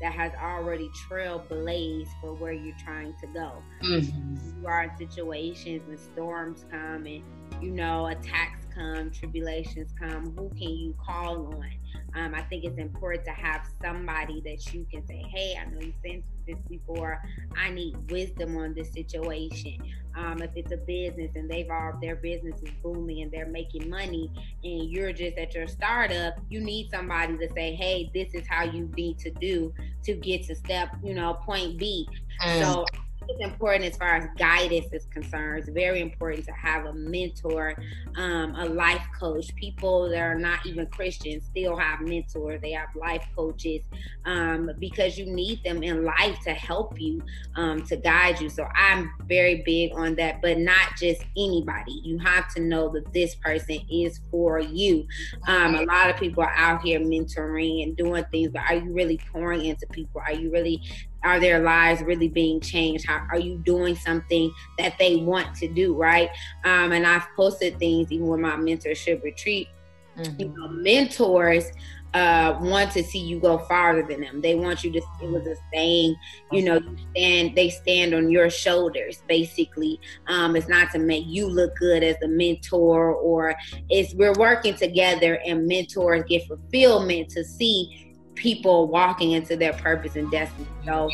[0.00, 3.62] that has already trailblazed for where you're trying to go.
[3.82, 4.60] Mm-hmm.
[4.60, 7.22] You are in situations when storms come and
[7.60, 10.34] you know attacks come, tribulations come.
[10.36, 11.70] Who can you call on?
[12.14, 15.80] Um, I think it's important to have somebody that you can say, "Hey, I know
[15.80, 17.22] you've been through this before.
[17.56, 19.78] I need wisdom on this situation."
[20.16, 23.88] Um, if it's a business and they've all their business is booming and they're making
[23.88, 24.30] money,
[24.64, 28.64] and you're just at your startup, you need somebody to say, "Hey, this is how
[28.64, 29.72] you need to do
[30.04, 32.08] to get to step, you know, point B."
[32.40, 32.60] Mm.
[32.60, 32.84] So
[33.28, 35.60] it's important as far as guidance is concerned.
[35.60, 37.74] It's very important to have a mentor,
[38.16, 39.54] um, a life coach.
[39.54, 42.60] People that are not even Christians still have mentors.
[42.62, 43.82] They have life coaches
[44.24, 47.22] um, because you need them in life to help you,
[47.56, 48.48] um, to guide you.
[48.48, 52.00] So I'm very big on that, but not just anybody.
[52.02, 55.06] You have to know that this person is for you.
[55.46, 58.92] Um, a lot of people are out here mentoring and doing things, but are you
[58.92, 60.22] really pouring into people?
[60.26, 60.82] Are you really
[61.24, 65.68] are their lives really being changed how are you doing something that they want to
[65.68, 66.30] do right
[66.64, 69.68] um, and i've posted things even with my mentorship retreat
[70.16, 70.40] mm-hmm.
[70.40, 71.70] you know mentors
[72.14, 74.40] uh, want to see you go farther than them.
[74.40, 74.98] They want you to.
[75.22, 76.16] It was a saying,
[76.50, 77.54] you know, you stand.
[77.54, 79.22] They stand on your shoulders.
[79.28, 83.54] Basically, um, it's not to make you look good as a mentor, or
[83.90, 88.07] it's we're working together, and mentors get fulfillment to see
[88.38, 90.66] people walking into their purpose and destiny.
[90.86, 91.10] So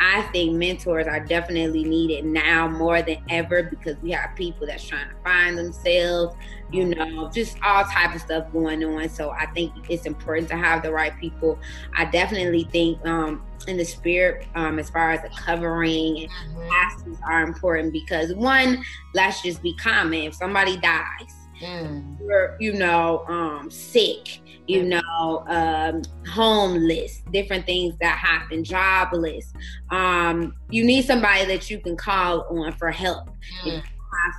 [0.00, 4.86] I think mentors are definitely needed now more than ever because we have people that's
[4.86, 6.36] trying to find themselves,
[6.70, 9.08] you know, just all type of stuff going on.
[9.08, 11.58] So I think it's important to have the right people.
[11.96, 17.16] I definitely think um, in the spirit, um, as far as the covering and pastors
[17.26, 20.20] are important because one, let's just be common.
[20.20, 22.20] If somebody dies, mm.
[22.20, 29.52] you're, you know, um, sick you know, um, homeless, different things that happen, jobless.
[29.90, 33.30] Um, you need somebody that you can call on for help.
[33.64, 33.82] Mm.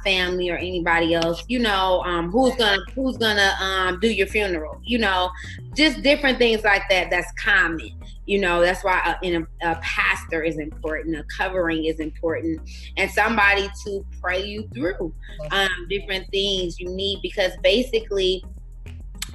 [0.04, 4.80] family or anybody else, you know, um, who's gonna who's gonna um, do your funeral,
[4.84, 5.32] you know,
[5.76, 7.10] just different things like that.
[7.10, 7.92] That's common,
[8.30, 8.62] you know.
[8.62, 12.62] That's why a, in a, a pastor is important, a covering is important,
[12.98, 15.14] and somebody to pray you through
[15.52, 18.44] um, different things you need because basically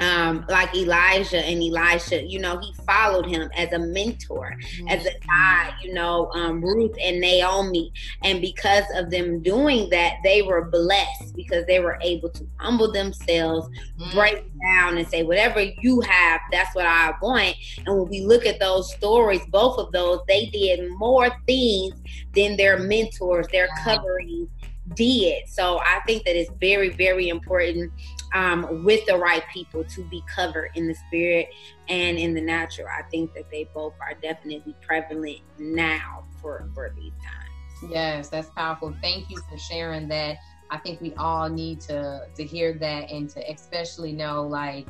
[0.00, 4.88] um, like Elijah and Elisha, you know, he followed him as a mentor, mm-hmm.
[4.88, 7.92] as a guy, you know, um, Ruth and Naomi.
[8.22, 12.92] And because of them doing that, they were blessed because they were able to humble
[12.92, 14.16] themselves, mm-hmm.
[14.16, 17.56] break down, and say, whatever you have, that's what I want.
[17.86, 21.94] And when we look at those stories, both of those, they did more things
[22.34, 24.48] than their mentors, their coverings
[24.94, 25.48] did.
[25.48, 27.92] So I think that it's very, very important
[28.34, 31.48] um, with the right people to be covered in the spirit
[31.88, 32.88] and in the natural.
[32.88, 37.92] I think that they both are definitely prevalent now for for these times.
[37.92, 38.94] Yes, that's powerful.
[39.00, 40.38] Thank you for sharing that.
[40.70, 44.88] I think we all need to to hear that and to especially know like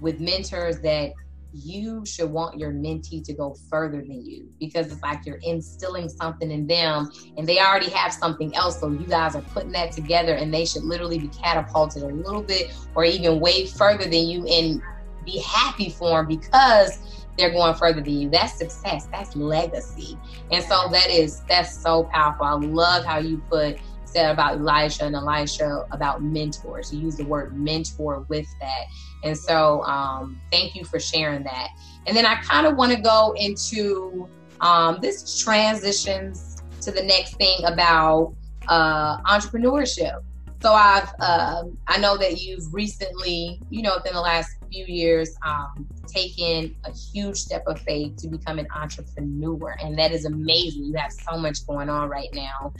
[0.00, 1.12] with mentors that
[1.54, 6.08] you should want your mentee to go further than you because it's like you're instilling
[6.08, 8.80] something in them and they already have something else.
[8.80, 12.42] So you guys are putting that together and they should literally be catapulted a little
[12.42, 14.80] bit or even way further than you and
[15.24, 16.98] be happy for them because
[17.38, 18.30] they're going further than you.
[18.30, 19.06] That's success.
[19.12, 20.18] That's legacy.
[20.50, 22.46] And so that is that's so powerful.
[22.46, 23.78] I love how you put
[24.14, 26.92] said about Elijah and Elisha about mentors.
[26.92, 28.84] You use the word mentor with that.
[29.24, 31.68] And so um, thank you for sharing that.
[32.06, 34.28] And then I kind of want to go into
[34.60, 38.34] um, this transitions to the next thing about
[38.68, 40.22] uh, entrepreneurship.
[40.60, 45.36] So I've uh, I know that you've recently, you know, within the last few years,
[45.44, 50.84] um, taken a huge step of faith to become an entrepreneur, and that is amazing.
[50.84, 52.72] You have so much going on right now.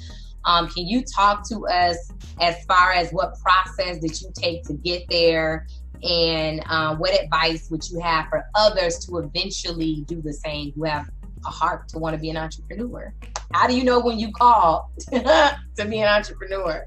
[0.46, 4.74] Um, can you talk to us as far as what process did you take to
[4.74, 5.66] get there?
[6.04, 10.84] And um, what advice would you have for others to eventually do the same who
[10.84, 11.08] have
[11.46, 13.14] a heart to want to be an entrepreneur?
[13.52, 15.56] How do you know when you call to
[15.88, 16.86] be an entrepreneur?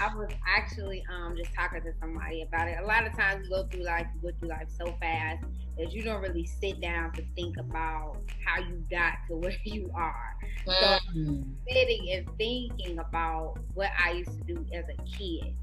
[0.00, 2.78] I was actually um just talking to somebody about it.
[2.80, 5.44] A lot of times we go through life, we go through life so fast
[5.76, 9.90] that you don't really sit down to think about how you got to where you
[9.94, 10.36] are.
[10.66, 11.42] Mm-hmm.
[11.42, 15.54] So sitting and thinking about what I used to do as a kid.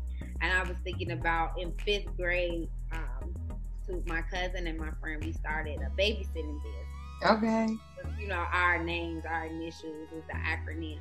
[0.41, 3.33] And I was thinking about in fifth grade, um,
[3.87, 6.91] to my cousin and my friend, we started a babysitting business.
[7.25, 7.67] Okay.
[8.19, 10.99] You know, our names, our initials is the acronym.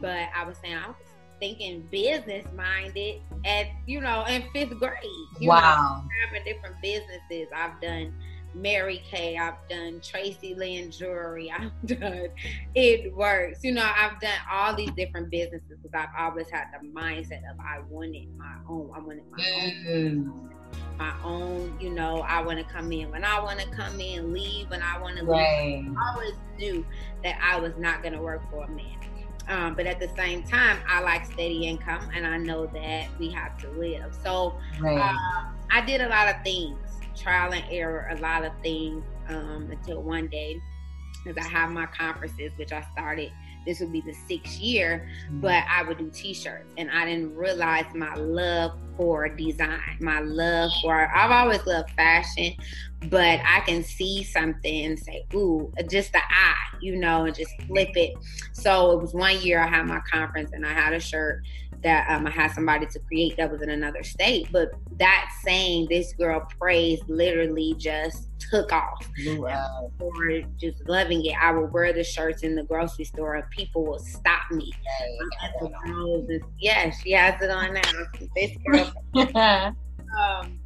[0.00, 0.96] But I was saying I was
[1.40, 5.02] thinking business minded at you know in fifth grade.
[5.40, 6.02] You wow.
[6.02, 7.48] Know, having different businesses.
[7.54, 8.12] I've done
[8.54, 9.36] Mary Kay.
[9.36, 11.50] I've done Traci Lynn Jewelry.
[11.58, 12.28] I've done
[12.74, 13.60] It Works.
[13.62, 17.58] You know, I've done all these different businesses because I've always had the mindset of
[17.60, 18.90] I wanted my own.
[18.94, 19.88] I wanted my mm.
[19.88, 20.48] own.
[20.98, 24.32] My own, you know, I want to come in when I want to come in,
[24.32, 25.82] leave when I want to right.
[25.84, 25.96] leave.
[25.98, 26.86] I always knew
[27.24, 28.96] that I was not going to work for a man.
[29.48, 33.30] Um, but at the same time, I like steady income and I know that we
[33.30, 34.14] have to live.
[34.22, 34.98] So right.
[34.98, 36.78] uh, I did a lot of things
[37.16, 40.60] trial and error a lot of things um, until one day,
[41.26, 43.30] as I have my conferences, which I started.
[43.64, 45.40] This would be the sixth year, mm-hmm.
[45.40, 50.72] but I would do T-shirts, and I didn't realize my love for design, my love
[50.82, 51.08] for.
[51.14, 52.54] I've always loved fashion,
[53.08, 57.52] but I can see something and say, "Ooh," just the eye, you know, and just
[57.62, 58.14] flip it.
[58.52, 61.42] So it was one year I had my conference, and I had a shirt
[61.82, 64.48] that um, I had somebody to create that was in another state.
[64.52, 69.08] But that saying, this girl praise literally just took off.
[69.26, 69.90] Wow.
[69.98, 71.34] For just loving it.
[71.40, 74.72] I would wear the shirts in the grocery store and people will stop me.
[76.58, 77.82] Yeah, she has it on now.
[78.34, 78.92] This girl.
[80.18, 80.58] um,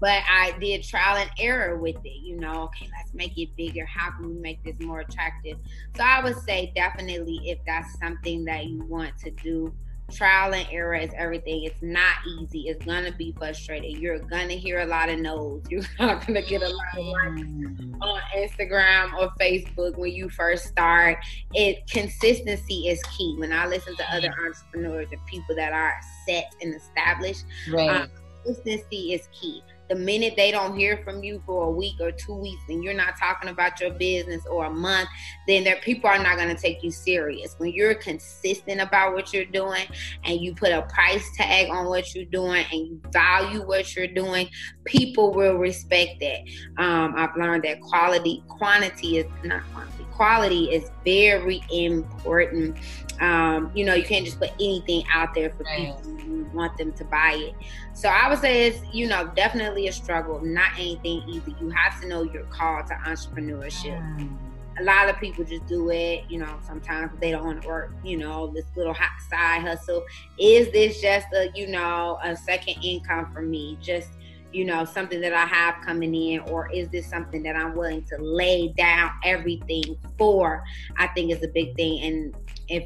[0.00, 2.22] but I did trial and error with it.
[2.22, 3.84] You know, okay, let's make it bigger.
[3.84, 5.58] How can we make this more attractive?
[5.96, 9.72] So I would say definitely if that's something that you want to do,
[10.10, 11.64] trial and error is everything.
[11.64, 12.62] It's not easy.
[12.68, 14.00] It's gonna be frustrating.
[14.00, 15.62] You're gonna hear a lot of no's.
[15.70, 17.96] You're not gonna get a lot of likes mm.
[18.00, 21.18] on Instagram or Facebook when you first start.
[21.54, 23.36] It consistency is key.
[23.38, 25.94] When I listen to other entrepreneurs and people that are
[26.26, 27.90] set and established, right.
[27.90, 28.10] um,
[28.44, 32.34] consistency is key the minute they don't hear from you for a week or two
[32.34, 35.08] weeks and you're not talking about your business or a month,
[35.48, 37.56] then their people are not going to take you serious.
[37.58, 39.84] When you're consistent about what you're doing
[40.22, 44.06] and you put a price tag on what you're doing and you value what you're
[44.06, 44.48] doing,
[44.84, 46.38] people will respect that.
[46.82, 52.76] Um, I've learned that quality, quantity is not quantity, quality is very important.
[53.22, 56.20] Um, you know, you can't just put anything out there for people
[56.52, 57.54] want them to buy it.
[57.94, 61.56] So I would say it's, you know, definitely a struggle, not anything easy.
[61.58, 63.98] You have to know your call to entrepreneurship.
[64.18, 64.36] Mm.
[64.78, 67.94] A lot of people just do it, you know, sometimes they don't want to work,
[68.04, 70.04] you know, this little hot side hustle.
[70.38, 73.78] Is this just a, you know, a second income for me?
[73.80, 74.10] Just
[74.52, 78.02] you know, something that I have coming in, or is this something that I'm willing
[78.04, 80.62] to lay down everything for?
[80.96, 82.02] I think is a big thing.
[82.02, 82.34] And
[82.68, 82.84] if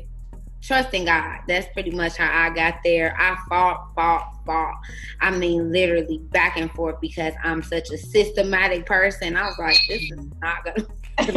[0.65, 1.41] trusting God.
[1.47, 3.15] That's pretty much how I got there.
[3.19, 4.75] I fought, fought, fought.
[5.21, 9.37] I mean, literally back and forth because I'm such a systematic person.
[9.37, 10.87] I was like, this is not gonna.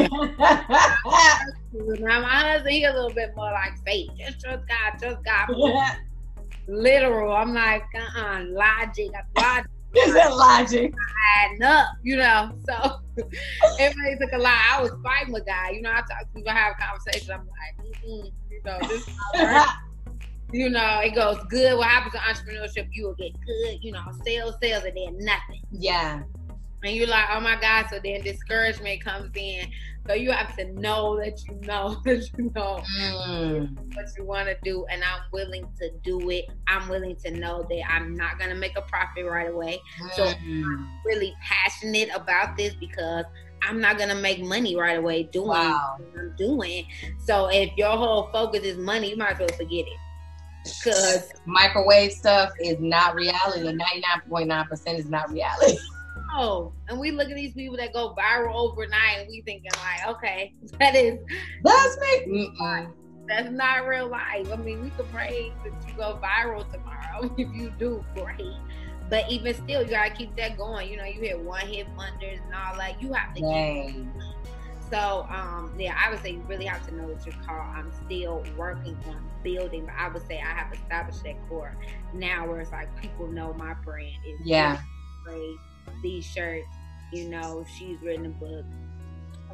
[2.00, 4.10] now my husband, he a little bit more like faith.
[4.18, 5.50] Just trust God, trust God.
[5.56, 5.96] Yeah.
[6.70, 7.34] Literal.
[7.34, 9.72] I'm like, uh-uh, logic, logic.
[9.98, 10.94] Is that logic?
[11.40, 12.52] Adding up, you know.
[12.68, 14.58] So it really took a lot.
[14.72, 15.72] I was fighting with guy.
[15.72, 17.32] You know, I talk to people, have a conversation.
[17.32, 19.08] I'm like, mm you know, this
[20.52, 21.78] you know, it goes good.
[21.78, 22.88] What happens to entrepreneurship?
[22.92, 25.62] You will get good, you know, sales, sales, and then nothing.
[25.72, 26.22] Yeah.
[26.88, 27.88] And you're like, oh my God.
[27.90, 29.68] So then discouragement comes in.
[30.08, 33.76] So you have to know that you know that you know mm.
[33.94, 34.86] what you want to do.
[34.90, 36.46] And I'm willing to do it.
[36.68, 39.82] I'm willing to know that I'm not going to make a profit right away.
[40.02, 40.14] Mm.
[40.14, 43.26] So I'm really passionate about this because
[43.64, 45.98] I'm not gonna make money right away doing wow.
[45.98, 46.86] what I'm doing.
[47.26, 49.98] So if your whole focus is money, you might as well forget it.
[50.64, 53.62] Because microwave stuff is not reality.
[53.64, 53.74] The
[54.28, 55.78] 99.9% is not reality.
[56.40, 60.16] Oh, and we look at these people that go viral overnight, and we thinking like,
[60.16, 61.18] okay, that is
[61.64, 62.52] that's me.
[62.60, 62.94] Mm-mm.
[63.28, 64.50] That's not real life.
[64.54, 67.30] I mean, we could pray that you go viral tomorrow.
[67.38, 68.54] If you do, great.
[69.10, 70.90] But even still, you gotta keep that going.
[70.90, 73.02] You know, you hit one hit wonders and all that.
[73.02, 74.06] You have to keep.
[74.90, 77.68] So, um, yeah, I would say you really have to know what you're called.
[77.76, 81.76] I'm still working on building, but I would say I have established that core
[82.14, 84.80] now, where it's like people know my brand is yeah,
[86.02, 86.68] these shirts.
[87.14, 88.66] You know, she's written a book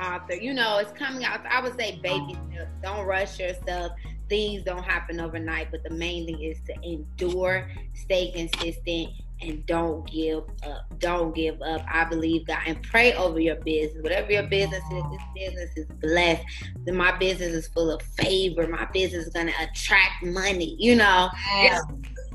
[0.01, 0.33] author.
[0.33, 1.45] You know, it's coming out.
[1.45, 2.71] I would say baby steps.
[2.81, 3.91] Don't rush yourself.
[4.29, 9.09] things don't happen overnight, but the main thing is to endure, stay consistent,
[9.41, 10.99] and don't give up.
[10.99, 11.85] Don't give up.
[11.91, 14.01] I believe God and pray over your business.
[14.01, 16.43] Whatever your business is, this business is blessed.
[16.87, 18.67] My business is full of favor.
[18.67, 20.75] My business is gonna attract money.
[20.79, 21.29] You know.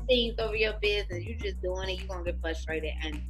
[0.09, 1.23] Things over your business.
[1.23, 1.99] You're just doing it.
[1.99, 3.21] You're gonna get frustrated, and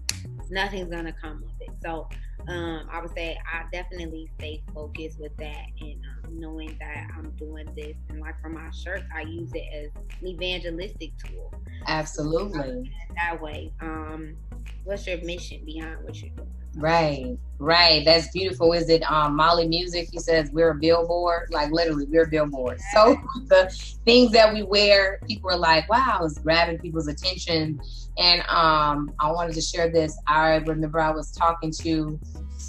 [0.50, 1.70] nothing's gonna come of it.
[1.84, 2.10] So
[2.48, 7.30] um, I would say I definitely stay focused with that and um, knowing that I'm
[7.32, 7.96] doing this.
[8.10, 11.54] And like for my shirts, I use it as an evangelistic tool.
[11.88, 12.92] Absolutely.
[13.16, 13.72] That way.
[13.82, 14.36] Um,
[14.84, 16.50] what's your mission behind what you're doing?
[16.76, 18.06] Right, right.
[18.06, 18.74] That's beautiful.
[18.74, 20.10] Is it um Molly Music?
[20.12, 21.48] He says we're a billboard.
[21.52, 22.80] Like literally, we're a billboard.
[22.94, 23.18] So
[23.48, 23.70] the
[24.06, 27.80] things that we wear, people are like, wow, it's grabbing people's attention.
[28.18, 30.18] And um, I wanted to share this.
[30.28, 32.20] I remember I was talking to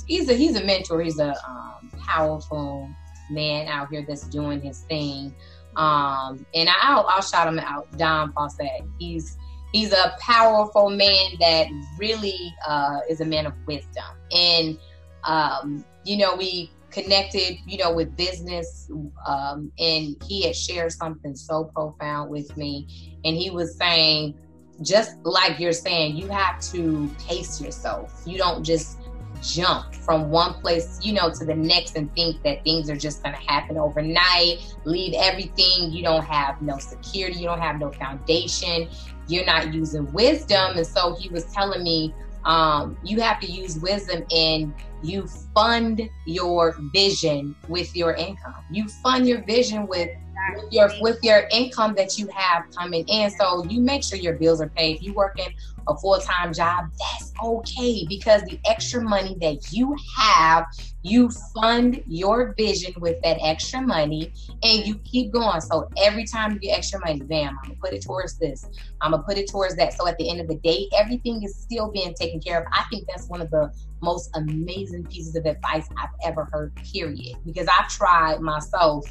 [0.07, 1.01] he's a he's a mentor.
[1.03, 2.89] He's a um, powerful
[3.31, 5.35] man out here that's doing his thing.
[5.77, 8.83] Um, and I'll I'll shout him out, Don Fawcett.
[8.99, 9.37] He's
[9.73, 11.69] he's a powerful man that
[11.99, 14.05] really uh, is a man of wisdom.
[14.33, 14.79] And
[15.25, 18.91] um, you know, we connected, you know, with business,
[19.27, 22.87] um, and he had shared something so profound with me.
[23.25, 24.35] And he was saying,
[24.83, 28.23] just like you're saying, you have to pace yourself.
[28.27, 28.99] You don't just
[29.43, 33.23] jump from one place, you know, to the next and think that things are just
[33.23, 34.59] going to happen overnight.
[34.85, 35.93] Leave everything.
[35.93, 37.41] You don't have no security.
[37.41, 38.89] You don't have no foundation.
[39.31, 40.77] You're not using wisdom.
[40.77, 42.15] And so he was telling me,
[42.45, 48.65] um, you have to use wisdom and you fund your vision with your income.
[48.71, 50.11] You fund your vision with
[50.57, 53.31] with your with your income that you have coming in.
[53.31, 54.97] So you make sure your bills are paid.
[54.97, 55.55] If you working
[55.91, 60.67] a full-time job, that's okay because the extra money that you have,
[61.03, 64.33] you fund your vision with that extra money
[64.63, 65.61] and you keep going.
[65.61, 68.67] So every time you get extra money, bam, I'm gonna put it towards this.
[69.01, 69.95] I'm gonna put it towards that.
[69.95, 72.67] So at the end of the day, everything is still being taken care of.
[72.73, 73.73] I think that's one of the
[74.03, 77.37] most amazing pieces of advice I've ever heard, period.
[77.45, 79.05] Because I've tried myself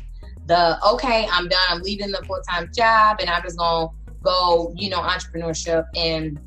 [0.46, 3.90] the okay, I'm done, I'm leaving the full time job and I'm just gonna
[4.24, 6.40] go, you know, entrepreneurship and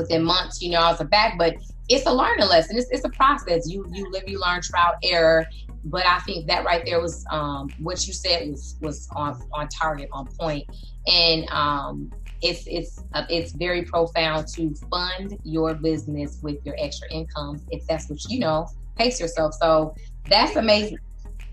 [0.00, 1.38] within months, you know, I was a back.
[1.38, 1.56] But
[1.88, 2.76] it's a learning lesson.
[2.76, 3.68] It's, it's a process.
[3.68, 5.46] You you live, you learn, trial error.
[5.84, 9.68] But I think that right there was um, what you said was was on on
[9.68, 10.66] target, on point,
[11.06, 17.10] and um, it's it's uh, it's very profound to fund your business with your extra
[17.10, 19.54] income if that's what you know pace yourself.
[19.54, 19.94] So
[20.28, 20.98] that's amazing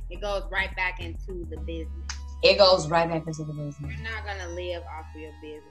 [0.10, 1.89] it goes right back into the business.
[2.43, 3.76] It goes right back into the business.
[3.82, 5.64] You're not gonna live off of your business.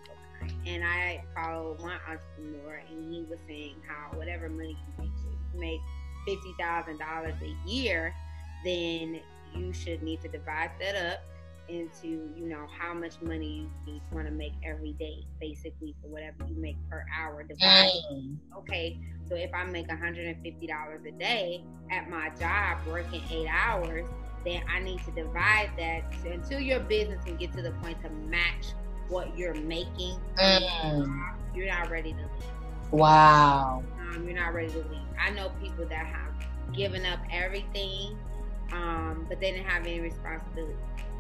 [0.67, 5.13] And I followed one entrepreneur, and he was saying how whatever money you make,
[5.55, 5.81] you make
[6.27, 8.15] fifty thousand dollars a year,
[8.65, 9.21] then
[9.55, 11.21] you should need to divide that up
[11.69, 16.37] into you know how much money you want to make every day basically for whatever
[16.49, 18.37] you make per hour divide mm.
[18.57, 24.07] okay so if i make $150 a day at my job working eight hours
[24.45, 28.11] then i need to divide that until your business can get to the point to
[28.11, 28.67] match
[29.09, 31.35] what you're making mm.
[31.55, 35.87] you're not ready to leave wow um, you're not ready to leave i know people
[35.87, 36.33] that have
[36.75, 38.17] given up everything
[38.73, 40.75] um, but they didn't have any responsibility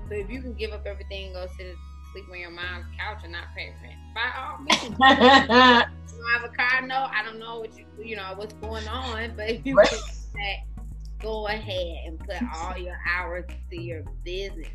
[0.08, 1.76] so if you can give up everything and go sit and
[2.12, 4.82] sleep on your mom's couch and not pay rent, by all means.
[4.82, 8.86] you don't have a car, no, I don't know what you you know what's going
[8.88, 9.98] on, but if you can
[10.34, 10.84] that,
[11.20, 14.68] go ahead and put all your hours to your business.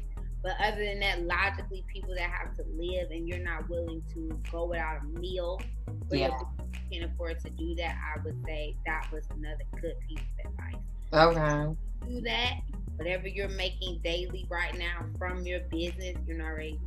[0.43, 4.39] But other than that, logically, people that have to live and you're not willing to
[4.51, 5.61] go without a meal,
[6.09, 6.29] yeah.
[6.29, 10.51] you can't afford to do that, I would say that was another good piece of
[10.51, 10.81] advice.
[11.13, 11.75] Okay.
[12.07, 12.61] Do that
[13.01, 16.79] whatever you're making daily right now from your business, you're not ready.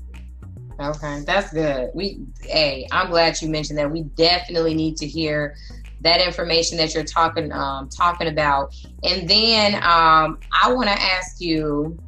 [0.80, 1.90] Okay, that's good.
[1.92, 3.90] We, hey, I'm glad you mentioned that.
[3.90, 5.56] We definitely need to hear
[6.02, 8.76] that information that you're talking um, talking about.
[9.02, 11.98] And then um, I want to ask you,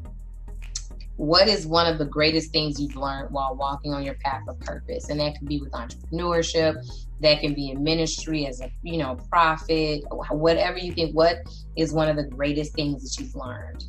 [1.17, 4.59] what is one of the greatest things you've learned while walking on your path of
[4.61, 5.09] purpose?
[5.09, 6.77] And that can be with entrepreneurship,
[7.21, 11.15] that can be in ministry as a you know prophet, whatever you think.
[11.15, 11.39] What
[11.77, 13.85] is one of the greatest things that you've learned?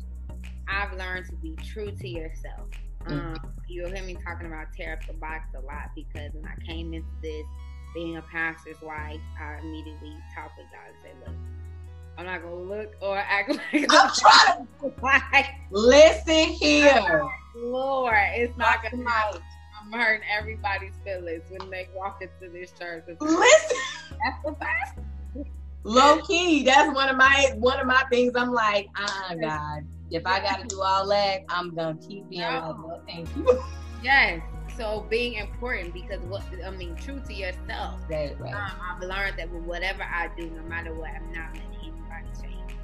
[0.68, 2.68] I've learned to be true to yourself.
[3.06, 3.12] Mm-hmm.
[3.12, 6.64] Um, you'll hear me talking about tear up the box a lot because when I
[6.64, 7.44] came into this,
[7.94, 11.36] being a pastor's wife, I immediately talked with God and said, "Look,
[12.18, 17.22] I'm not gonna look or act like I'm trying to like, listen here,
[17.54, 19.40] Lord, it's not gonna happen.
[19.80, 23.04] I'm hurting everybody's feelings when they walk into this church.
[23.20, 23.78] Listen,
[24.24, 24.98] that's the fact.
[25.84, 28.32] Low key, that's one of my one of my things.
[28.34, 32.28] I'm like, ah, uh God if I got to do all that, I'm gonna keep
[32.28, 32.48] being no.
[32.48, 33.62] like, well, thank you.
[34.02, 34.42] Yes.
[34.76, 38.00] So being important because what I mean, true to yourself.
[38.08, 38.54] Right, right.
[38.54, 41.97] Um, I've learned that with whatever I do, no matter what, I'm not letting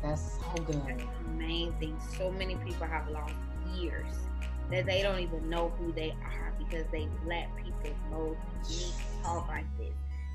[0.03, 0.83] That's so good.
[0.87, 1.97] That's the main thing.
[2.19, 3.35] So many people have lost
[3.75, 4.13] years
[4.71, 8.37] that they don't even know who they are because they let people mold.
[8.69, 9.93] You need to talk like this.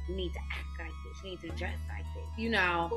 [0.07, 1.23] You need to act like this.
[1.23, 2.25] You need to dress like this.
[2.37, 2.89] You know,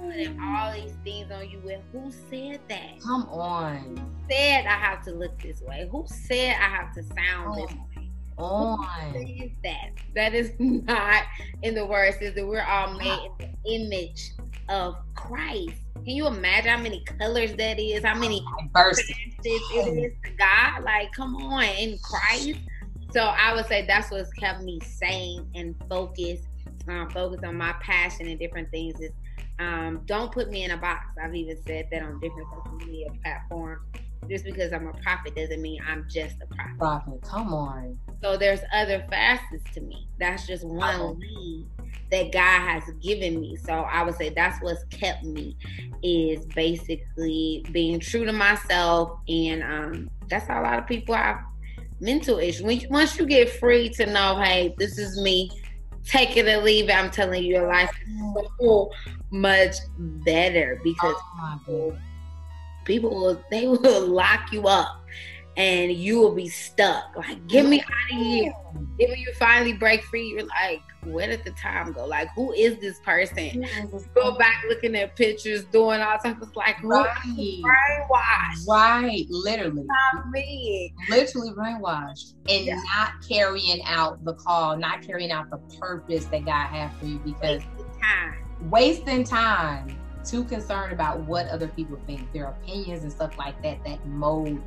[0.00, 1.60] putting all these things on you.
[1.62, 3.00] With who said that?
[3.02, 3.96] Come on.
[3.96, 5.88] Who said I have to look this way?
[5.90, 7.66] Who said I have to sound oh.
[7.66, 8.10] this way?
[8.38, 8.78] On.
[9.12, 9.90] Who that?
[10.14, 11.24] That is not
[11.62, 12.16] in the words.
[12.20, 14.32] Is that we're all made in the image
[14.68, 15.74] of Christ.
[15.94, 18.04] Can you imagine how many colors that is?
[18.04, 19.10] How many verses
[19.44, 20.84] it is to God?
[20.84, 22.60] Like, come on, in Christ.
[23.12, 26.44] So I would say that's what's kept me sane and focused.
[26.88, 29.00] Um, focused on my passion and different things.
[29.00, 29.10] Is
[29.58, 31.06] um, don't put me in a box.
[31.22, 33.82] I've even said that on different social media platforms.
[34.28, 36.78] Just because I'm a prophet doesn't mean I'm just a prophet.
[36.78, 37.98] Prophet, come on.
[38.22, 40.08] So there's other facets to me.
[40.18, 41.16] That's just one oh.
[41.18, 41.66] lead
[42.10, 43.56] that God has given me.
[43.56, 45.56] So I would say that's what's kept me
[46.02, 51.40] is basically being true to myself, and um, that's how a lot of people have
[52.00, 52.86] mental issues.
[52.90, 55.50] Once you get free to know, hey, this is me,
[56.04, 56.92] take it or leave it.
[56.92, 58.90] I'm telling you, your life is so
[59.30, 61.16] much better because
[61.68, 61.96] oh,
[62.86, 65.04] people will they will lock you up
[65.56, 67.16] and you will be stuck.
[67.16, 68.52] Like, get me out of here.
[68.98, 72.04] Then when you finally break free, you're like, where did the time go?
[72.04, 73.64] Like, who is this person?
[74.14, 76.36] Go back looking at pictures, doing all stuff.
[76.42, 77.08] It's like, right.
[77.24, 78.68] brainwashed.
[78.68, 79.84] Right, literally.
[79.84, 80.92] Not me.
[81.08, 82.34] Literally brainwashed.
[82.48, 82.80] And yeah.
[82.94, 87.18] not carrying out the call, not carrying out the purpose that God had for you
[87.20, 88.70] because wasting time.
[88.70, 89.98] Wasting time.
[90.26, 94.60] Too concerned about what other people think, their opinions and stuff like that, that mold.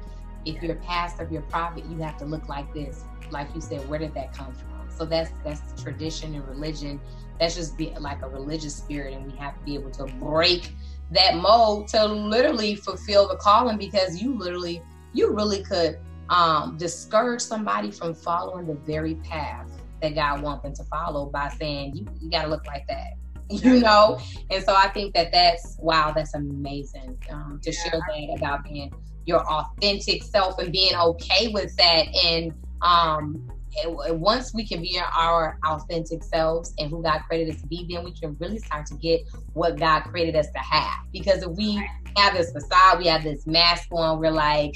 [0.45, 3.03] if you're a pastor, if you're a prophet, you have to look like this.
[3.29, 4.89] Like you said, where did that come from?
[4.89, 6.99] So that's that's tradition and religion.
[7.39, 10.73] That's just be like a religious spirit, and we have to be able to break
[11.11, 14.81] that mold to literally fulfill the calling because you literally
[15.13, 15.99] you really could
[16.29, 19.67] um, discourage somebody from following the very path
[20.01, 23.18] that God wants them to follow by saying you, you got to look like that
[23.63, 24.19] you know
[24.51, 27.83] and so i think that that's wow that's amazing um, to yeah.
[27.83, 28.91] share that about being
[29.29, 32.07] your authentic self and being okay with that.
[32.25, 33.49] And um,
[33.85, 38.03] once we can be our authentic selves and who God created us to be, then
[38.03, 39.21] we can really start to get
[39.53, 41.05] what God created us to have.
[41.13, 41.75] Because if we
[42.17, 44.75] have this facade, we have this mask on, we're like,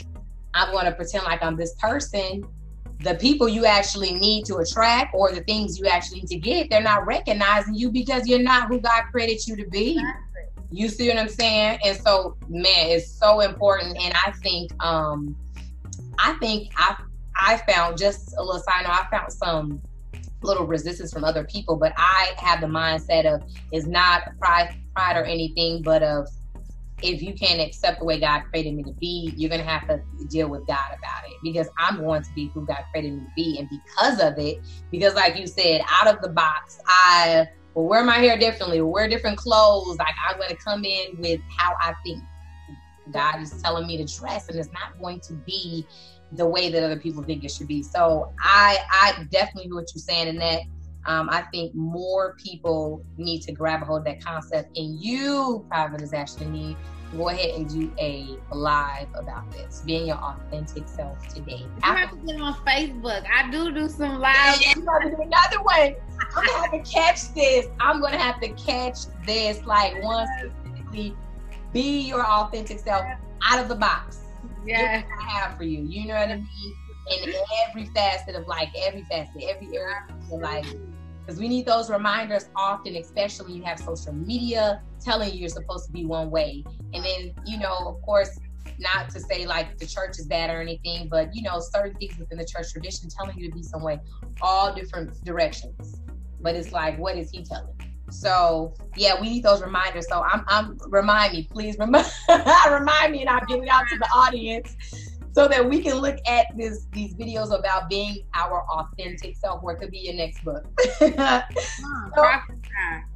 [0.54, 2.44] I'm going to pretend like I'm this person.
[3.00, 6.70] The people you actually need to attract or the things you actually need to get,
[6.70, 10.02] they're not recognizing you because you're not who God created you to be.
[10.72, 11.80] You see what I'm saying?
[11.86, 13.98] And so, man, it's so important.
[14.02, 15.36] And I think, um,
[16.18, 16.96] I think I
[17.36, 18.86] I found just a little sign.
[18.86, 19.82] I found some
[20.42, 25.18] little resistance from other people, but I have the mindset of it's not pride, pride
[25.18, 26.28] or anything, but of
[27.04, 30.00] if you can't accept the way God created me to be, you're gonna have to
[30.30, 33.32] deal with God about it because I'm going to be who God created me to
[33.36, 34.58] be, and because of it,
[34.92, 37.46] because like you said, out of the box, I
[37.76, 39.98] will wear my hair differently or wear different clothes.
[39.98, 42.24] Like I'm going to come in with how I think
[43.12, 45.88] God is telling me to dress, and it's not going to be
[46.32, 47.84] the way that other people think it should be.
[47.84, 50.62] So I I definitely hear what you're saying, and that
[51.06, 55.66] um, I think more people need to grab a hold of that concept, and you,
[55.70, 56.78] Prophetess, actually need
[57.18, 61.60] go ahead and do a live about this, being your authentic self today.
[61.60, 63.24] You have to get on Facebook.
[63.34, 64.60] I do do some live.
[64.62, 65.96] you to do another one.
[66.36, 67.68] I'm gonna have to catch this.
[67.80, 69.64] I'm gonna have to catch this.
[69.66, 71.16] Like once specifically,
[71.72, 73.06] be your authentic self
[73.44, 74.20] out of the box.
[74.66, 75.84] Yeah, I have for you.
[75.84, 76.76] You know what I mean?
[77.12, 77.34] In
[77.68, 80.74] every facet of like every facet, every area of life
[81.26, 85.50] because we need those reminders often, especially when you have social media telling you you're
[85.50, 86.64] supposed to be one way.
[86.94, 88.40] And then, you know, of course,
[88.78, 92.18] not to say like the church is bad or anything, but you know, certain things
[92.18, 94.00] within the church tradition telling you to be some way,
[94.42, 96.02] all different directions.
[96.42, 97.74] But it's like, what is he telling?
[98.10, 100.08] So yeah, we need those reminders.
[100.10, 102.06] So I'm, I'm remind me, please remind
[102.70, 104.76] remind me, and I'll give it out to the audience
[105.34, 109.76] so that we can look at this these videos about being our authentic self where
[109.76, 110.66] it could be your next book
[111.00, 111.42] so,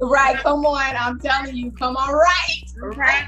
[0.00, 3.26] right come on i'm telling you come on right right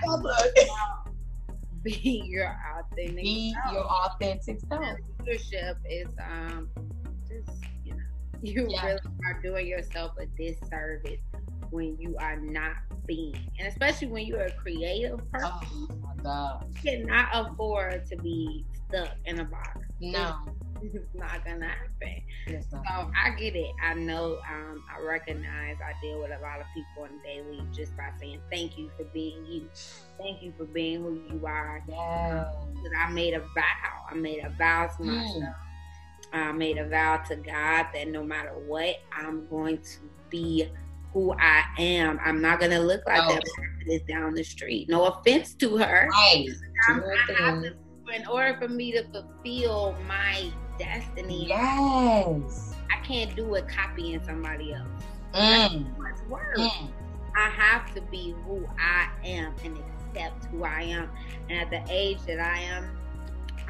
[1.82, 3.74] be your authentic be self.
[3.74, 4.84] your authentic self
[5.20, 6.68] leadership is um
[7.28, 7.99] just you know
[8.43, 8.84] you yeah.
[8.84, 11.20] really are doing yourself a disservice
[11.70, 12.72] when you are not
[13.07, 15.51] being, and especially when you're a creative person.
[15.53, 16.66] Oh God.
[16.68, 19.80] You cannot afford to be stuck in a box.
[20.00, 20.36] No.
[20.82, 22.62] It's not gonna happen.
[22.70, 23.70] So I get it.
[23.82, 24.38] I know.
[24.50, 25.76] Um, I recognize.
[25.84, 29.04] I deal with a lot of people on daily just by saying thank you for
[29.04, 29.68] being you.
[30.16, 31.82] Thank you for being who you are.
[31.86, 32.46] Yeah.
[32.56, 34.06] Um, I made a vow.
[34.10, 35.16] I made a vow to hmm.
[35.16, 35.42] myself.
[35.42, 35.54] Mm.
[36.32, 39.98] I made a vow to God that no matter what, I'm going to
[40.28, 40.68] be
[41.12, 42.20] who I am.
[42.24, 43.32] I'm not gonna look like oh.
[43.34, 44.88] that person down the street.
[44.88, 46.08] No offense to her.
[46.11, 46.48] Right.
[48.14, 54.72] In order for me to fulfill my destiny, yes, I can't do it copying somebody
[54.72, 54.88] else.
[55.34, 55.86] Mm.
[56.02, 56.56] That's work.
[56.56, 56.90] Mm.
[57.36, 61.11] I have to be who I am and accept who I am.
[61.48, 62.98] And at the age that I am,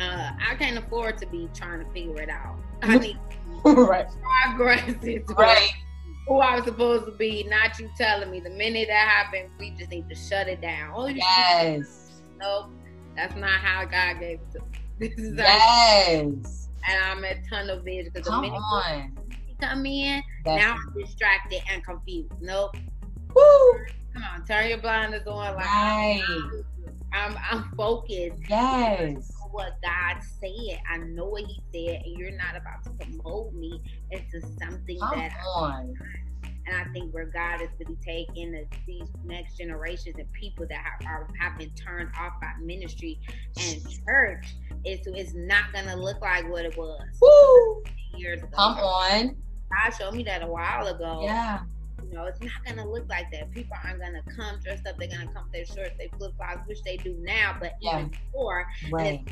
[0.01, 2.57] uh, I can't afford to be trying to figure it out.
[2.83, 3.19] I need
[3.65, 4.07] right.
[4.57, 4.95] progress
[5.37, 5.73] right.
[6.31, 9.91] Who I'm supposed to be, not you telling me the minute that happens, we just
[9.91, 10.93] need to shut it down.
[10.95, 12.23] Oh, yes.
[12.39, 12.71] Nope.
[13.17, 14.67] That's not how God gave it to me.
[15.01, 16.69] This is yes.
[16.87, 19.19] and I'm a ton of vision because the minute on.
[19.61, 22.31] come in, That's now I'm distracted and confused.
[22.41, 22.77] Nope.
[23.35, 23.73] Woo.
[24.13, 25.57] Come on, turn your blinders on.
[25.57, 26.23] Like right.
[27.13, 28.43] I'm, I'm focused.
[28.49, 30.81] Yes what God said.
[30.91, 33.81] I know what He said, and you're not about to promote me
[34.11, 35.37] into something Come that.
[35.47, 35.95] On.
[36.67, 40.79] And I think where God is really taking the, these next generations and people that
[40.79, 43.19] have, are, have been turned off by ministry
[43.59, 47.83] and church is it's not gonna look like what it was Woo!
[48.17, 48.51] years ago.
[48.55, 49.37] Come on.
[49.71, 51.23] God showed me that a while ago.
[51.25, 51.61] Yeah.
[52.13, 53.51] Know, it's not gonna look like that.
[53.53, 54.99] People aren't gonna come dressed up.
[54.99, 58.01] They're gonna come with their shorts, they flip flops, which they do now, but yeah.
[58.01, 58.67] even before.
[58.91, 59.25] Right.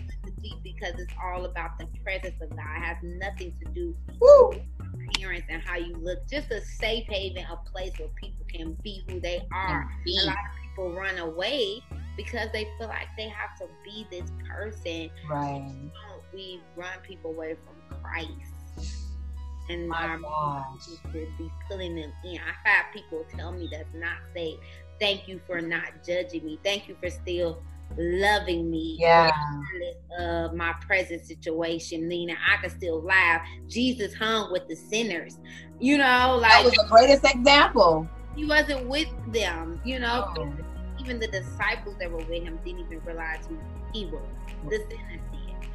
[0.43, 2.61] deep because it's all about the presence of God.
[2.77, 4.51] It has nothing to do Woo.
[4.51, 4.61] with
[5.09, 6.27] appearance and how you look.
[6.29, 9.91] Just a safe haven, a place where people can be who they are.
[10.07, 11.83] A lot of people run away
[12.17, 15.11] because they feel like they have to be this person.
[15.29, 15.69] Right.
[16.33, 18.58] We run people away from Christ
[19.69, 20.79] and my mom
[21.13, 22.39] to be pulling them in.
[22.39, 24.59] I have people tell me that's not safe.
[25.01, 26.59] Thank you for not judging me.
[26.65, 27.63] Thank you for still
[27.97, 28.97] loving me.
[28.99, 29.31] Yeah.
[30.19, 33.43] Of my present situation, Nina, I can still laugh.
[33.69, 35.39] Jesus hung with the sinners.
[35.79, 38.09] You know, like that was the greatest example.
[38.35, 39.81] He wasn't with them.
[39.85, 40.53] You know, oh.
[41.01, 43.59] even the disciples that were with him didn't even realize who
[43.93, 44.23] he was.
[44.69, 45.71] The sinners did.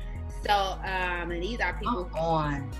[0.45, 2.71] So, um, and these are people Come on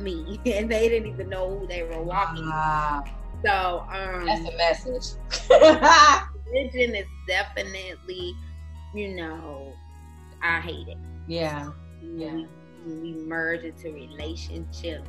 [0.00, 2.46] me, and they didn't even know who they were walking.
[2.46, 3.04] Wow.
[3.44, 5.18] So um, that's a message.
[6.46, 8.34] religion is definitely,
[8.94, 9.72] you know,
[10.42, 10.98] I hate it.
[11.26, 11.70] Yeah.
[12.02, 12.44] yeah.
[12.86, 15.06] We, we merge into relationship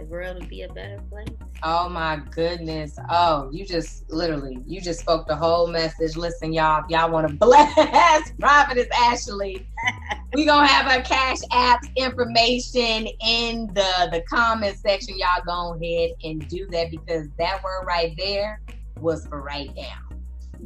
[0.00, 1.28] the world would be a better place.
[1.62, 2.98] Oh my goodness.
[3.10, 6.16] Oh, you just literally, you just spoke the whole message.
[6.16, 9.66] Listen, y'all, y'all want to bless Prophetess Ashley.
[10.34, 15.16] we gonna have our cash apps information in the the comment section.
[15.18, 18.60] Y'all go ahead and do that because that word right there
[19.00, 20.16] was for right now.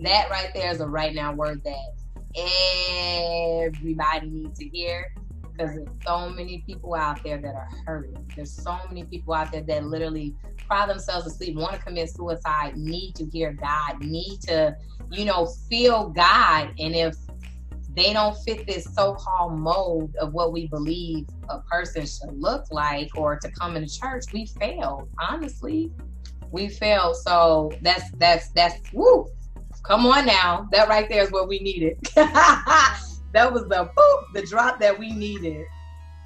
[0.03, 1.95] That right there is a right now word that
[3.63, 5.07] everybody needs to hear
[5.57, 8.33] because there's so many people out there that are hurting.
[8.37, 10.35] There's so many people out there that literally
[10.67, 14.75] cry themselves to sleep, want to commit suicide, need to hear God, need to,
[15.11, 16.75] you know, feel God.
[16.79, 17.15] And if
[17.95, 23.09] they don't fit this so-called mold of what we believe a person should look like
[23.17, 25.09] or to come into church, we failed.
[25.21, 25.93] Honestly,
[26.51, 27.17] we failed.
[27.17, 29.27] So that's that's that's woo.
[29.85, 31.99] Come on now, that right there is what we needed.
[32.15, 35.67] that was the boop, the drop that we needed.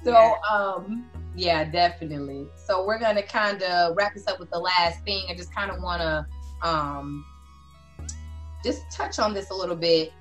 [0.03, 0.33] So yeah.
[0.51, 1.05] um
[1.35, 2.47] yeah, definitely.
[2.55, 5.25] So we're gonna kind of wrap this up with the last thing.
[5.29, 7.25] I just kind of want to um
[8.63, 10.11] just touch on this a little bit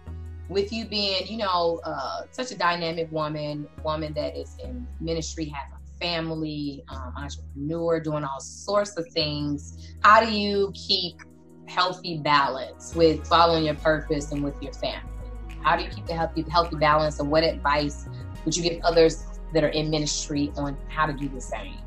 [0.49, 5.47] with you being, you know, uh, such a dynamic woman, woman that is in ministry,
[5.47, 9.95] has a family, um, entrepreneur, doing all sorts of things.
[10.03, 11.17] How do you keep
[11.67, 15.03] healthy balance with following your purpose and with your family?
[15.63, 17.21] How do you keep the healthy healthy balance?
[17.21, 18.09] And what advice
[18.45, 21.79] would you give others that are in ministry on how to do the same?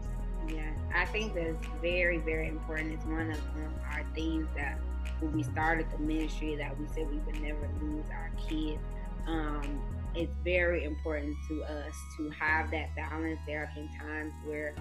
[0.47, 2.93] Yeah, I think that's very very important.
[2.93, 4.78] It's one of um, our themes that
[5.22, 8.82] when we started the ministry that we said we would never lose our kids.
[9.28, 9.82] Um,
[10.13, 13.39] it's very important to us to have that balance.
[13.47, 14.76] There have been times where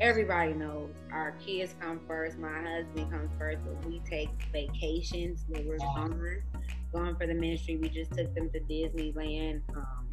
[0.00, 5.66] everybody knows our kids come first, my husband comes first, but we take vacations when
[5.66, 6.42] we're gone
[6.92, 7.76] gone for the ministry.
[7.76, 9.62] We just took them to Disneyland.
[9.74, 10.08] Um,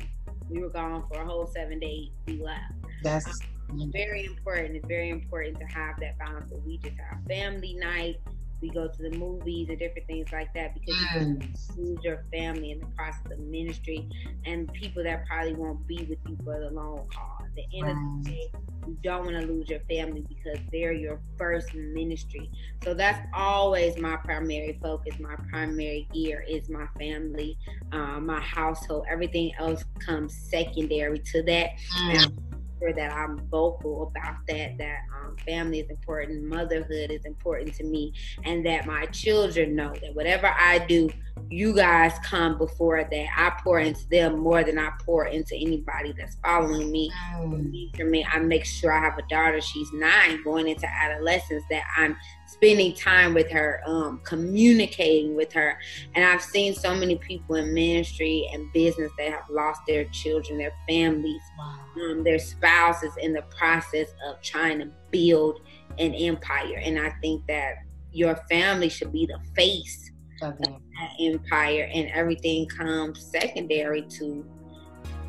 [0.49, 2.10] we were gone for a whole seven days.
[2.26, 2.74] We left.
[3.03, 3.89] That's mm-hmm.
[3.91, 4.76] very important.
[4.76, 6.51] It's very important to have that balance.
[6.51, 8.18] Where we just have family night,
[8.62, 11.41] we go to the movies and different things like that because mm.
[11.78, 14.08] you lose your family in the process of ministry
[14.45, 17.38] and people that probably won't be with you for the long haul.
[17.43, 17.91] At the end right.
[17.91, 18.51] of the day,
[18.88, 22.49] you don't want to lose your family because they're your first ministry.
[22.84, 25.20] So that's always my primary focus.
[25.20, 27.58] My primary gear is my family,
[27.91, 29.05] uh, my household.
[29.10, 31.72] Everything else comes secondary to that.
[32.12, 32.47] Mm
[32.80, 37.84] sure that I'm vocal about that, that um, family is important, motherhood is important to
[37.84, 38.13] me,
[38.43, 41.09] and that my children know that whatever I do,
[41.49, 43.28] you guys come before that.
[43.36, 47.11] I pour into them more than I pour into anybody that's following me.
[47.36, 47.95] Mm.
[47.95, 51.84] For me, I make sure I have a daughter, she's nine, going into adolescence, that
[51.95, 52.17] I'm
[52.48, 55.78] spending time with her, um, communicating with her.
[56.16, 60.58] And I've seen so many people in ministry and business that have lost their children,
[60.58, 61.80] their families, wow.
[62.02, 65.62] um, their spouses in the process of trying to build
[66.00, 66.82] an empire.
[66.84, 67.76] And I think that
[68.12, 70.80] your family should be the face of that
[71.20, 74.45] empire, and everything comes secondary to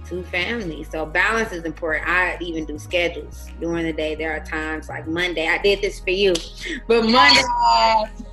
[0.09, 0.89] two families.
[0.91, 2.09] So balance is important.
[2.09, 4.15] I even do schedules during the day.
[4.15, 6.35] There are times like Monday, I did this for you,
[6.87, 7.43] but Monday,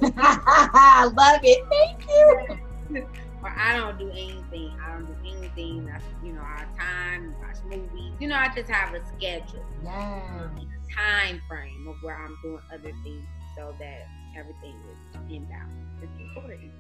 [0.01, 1.65] I love it.
[1.69, 3.07] Thank you.
[3.43, 4.73] or I don't do anything.
[4.83, 5.85] I don't do anything.
[5.85, 7.35] That's you know our time.
[7.41, 8.13] Watch movies.
[8.19, 9.65] You know, I just have a schedule.
[9.83, 10.47] Yeah.
[10.47, 13.25] A time frame of where I'm doing other things
[13.57, 14.07] so that
[14.37, 15.71] everything is in balance.
[16.01, 16.71] It's important.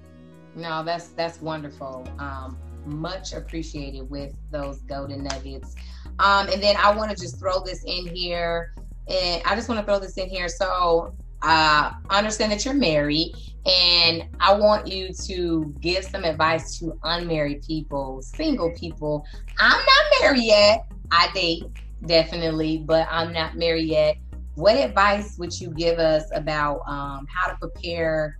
[0.55, 2.07] No, that's that's wonderful.
[2.17, 5.75] Um, much appreciated with those golden nuggets.
[6.19, 8.73] Um, and then I want to just throw this in here,
[9.07, 10.47] and I just want to throw this in here.
[10.47, 16.79] So uh, I understand that you're married, and I want you to give some advice
[16.79, 19.25] to unmarried people, single people.
[19.59, 20.85] I'm not married yet.
[21.11, 21.63] I date
[22.05, 24.17] definitely, but I'm not married yet.
[24.55, 28.39] What advice would you give us about um, how to prepare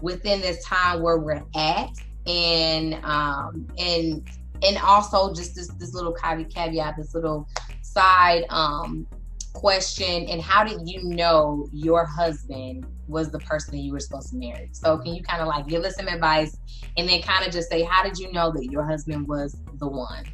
[0.00, 1.90] within this time where we're at
[2.26, 4.28] and um, and
[4.62, 7.48] and also just this this little caveat, this little
[7.82, 9.06] side um,
[9.52, 10.26] question.
[10.26, 14.36] And how did you know your husband was the person that you were supposed to
[14.36, 14.70] marry?
[14.72, 16.56] So can you kind of like give us some advice,
[16.96, 19.88] and then kind of just say how did you know that your husband was the
[19.88, 20.24] one?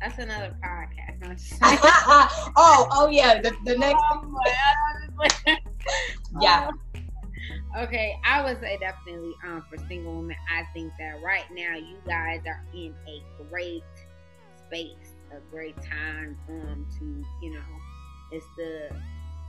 [0.00, 1.58] That's another podcast.
[2.56, 4.02] oh, oh yeah, the, the next.
[4.12, 4.40] Oh,
[6.42, 6.68] yeah.
[7.76, 11.96] Okay, I would say definitely um, for single women, I think that right now you
[12.06, 13.82] guys are in a great
[14.66, 17.60] space, a great time um, to, you know,
[18.30, 18.88] it's the,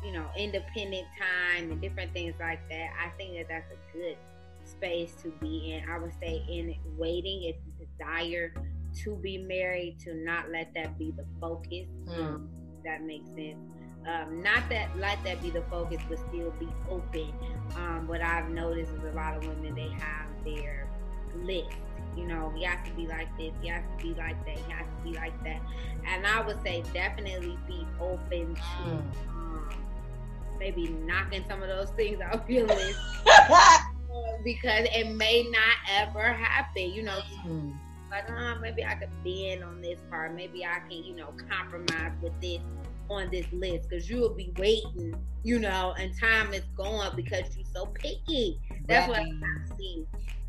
[0.04, 2.90] you know, independent time and different things like that.
[3.04, 4.18] I think that that's a good
[4.64, 5.90] space to be in.
[5.90, 8.54] I would say in waiting, if you desire
[9.04, 11.88] to be married, to not let that be the focus.
[12.06, 12.18] Mm.
[12.18, 12.50] Um,
[12.84, 13.58] that makes sense
[14.08, 17.34] um, not that let that be the focus, but still be open.
[17.76, 20.88] Um, what I've noticed is a lot of women they have their
[21.44, 21.76] list.
[22.16, 24.72] You know, he have to be like this, he have to be like that, he
[24.72, 25.62] have to be like that.
[26.08, 29.02] And I would say definitely be open to mm.
[29.30, 29.70] um,
[30.60, 33.00] maybe knocking some of those things off your list.
[34.44, 37.20] because it may not ever happen, you know.
[37.46, 37.74] Mm.
[38.10, 40.34] Like, oh, maybe I could bend on this part.
[40.36, 42.62] Maybe I can, you know, compromise with this
[43.10, 47.56] on this list because you will be waiting, you know, and time is going because
[47.56, 48.60] you're so picky.
[48.88, 49.28] That's right.
[49.28, 50.06] what I see.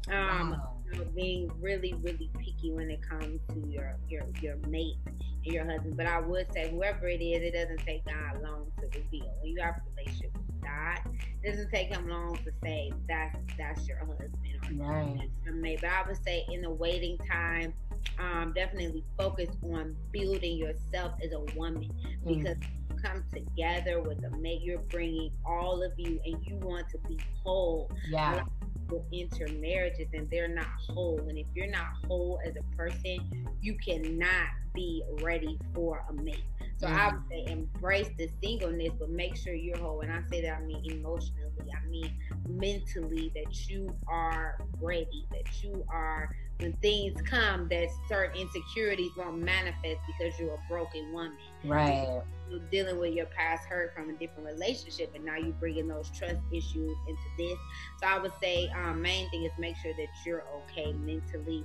[0.09, 0.73] Um, wow.
[0.93, 5.55] you know, being really, really picky when it comes to your your your mate and
[5.55, 5.97] your husband.
[5.97, 9.33] But I would say, whoever it is, it doesn't take God long to reveal.
[9.41, 10.99] When you have a relationship with God,
[11.43, 14.35] it doesn't take Him long to say that's that's your husband
[14.81, 15.15] or right.
[15.19, 15.81] that's your mate.
[15.81, 17.73] But I would say in the waiting time
[18.19, 21.91] um, definitely focus on building yourself as a woman
[22.25, 22.27] mm.
[22.27, 26.89] because you come together with a mate, you're bringing all of you and you want
[26.91, 27.91] to be whole.
[28.09, 28.43] Yeah.
[28.89, 31.19] Will enter marriages and they're not whole.
[31.29, 36.45] And if you're not whole as a person, you cannot be ready for a mate.
[36.79, 36.95] So mm.
[36.95, 40.03] I would say embrace the singleness, but make sure you're whole.
[40.03, 42.13] And I say that I mean emotionally, I mean
[42.49, 49.39] mentally, that you are ready, that you are when things come that certain insecurities won't
[49.39, 51.37] manifest because you're a broken woman.
[51.65, 52.23] Right.
[52.51, 56.11] You're dealing with your past hurt from a different relationship, and now you're bringing those
[56.11, 57.59] trust issues into this.
[58.01, 61.65] So I would say, um, main thing is make sure that you're okay mentally,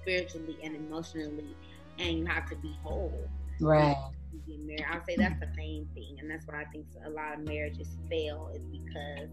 [0.00, 1.56] spiritually, and emotionally,
[1.98, 3.28] and you have to be whole.
[3.60, 3.96] Right.
[3.96, 7.46] I would say that's the main thing, and that's why I think a lot of
[7.46, 9.28] marriages fail is because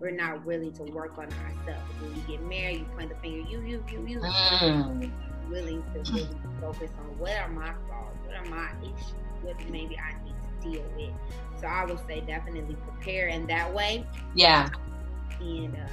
[0.00, 1.92] we're not willing to work on ourselves.
[2.00, 4.20] When we get married, you point the finger, you, you, you, you.
[4.20, 5.10] Mm.
[5.50, 6.28] Willing to really
[6.60, 10.70] focus on what are my flaws, what are my issues, what maybe I need to
[10.70, 11.60] deal with.
[11.60, 14.04] So I would say definitely prepare in that way.
[14.34, 14.68] Yeah.
[15.40, 15.88] And uh,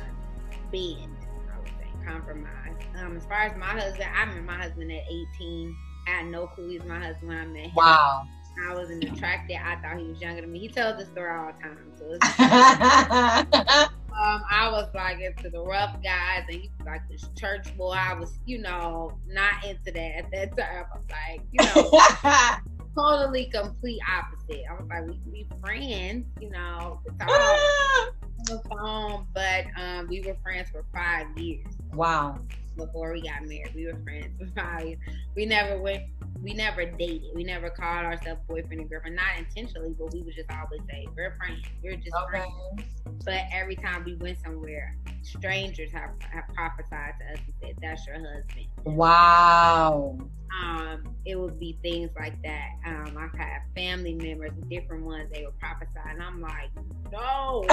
[0.72, 1.18] bend,
[1.54, 2.76] I would say, compromise.
[3.00, 5.04] Um, as far as my husband, I met my husband at
[5.38, 5.76] 18.
[6.08, 7.76] I had no clue he was my husband when I met him.
[7.76, 8.24] Wow.
[8.62, 9.58] I wasn't attracted.
[9.58, 10.60] I thought he was younger than me.
[10.60, 11.92] He tells the story all the time.
[11.98, 12.06] So
[14.24, 17.92] um, I was like into the rough guys, and he was like this church boy.
[17.92, 20.86] I was, you know, not into that at that time.
[20.94, 24.64] I was like, you know, totally complete opposite.
[24.70, 30.22] I was like, we we friends, you know, talk on the phone, but um, we
[30.22, 31.66] were friends for five years.
[31.94, 32.40] Wow.
[32.76, 35.00] Before we got married, we were friends for five years.
[35.36, 36.04] We never went
[36.44, 37.30] we never dated.
[37.34, 41.08] We never called ourselves boyfriend and girlfriend, not intentionally, but we would just always say,
[41.16, 41.64] We're friends.
[41.82, 42.42] We're just okay.
[42.42, 42.90] friends.
[43.24, 48.06] But every time we went somewhere, strangers have, have prophesied to us and said, That's
[48.06, 48.68] your husband.
[48.84, 50.18] Wow.
[50.62, 52.72] Um, it would be things like that.
[52.86, 56.70] Um, I've had family members, different ones, they would prophesy, and I'm like,
[57.10, 57.66] No.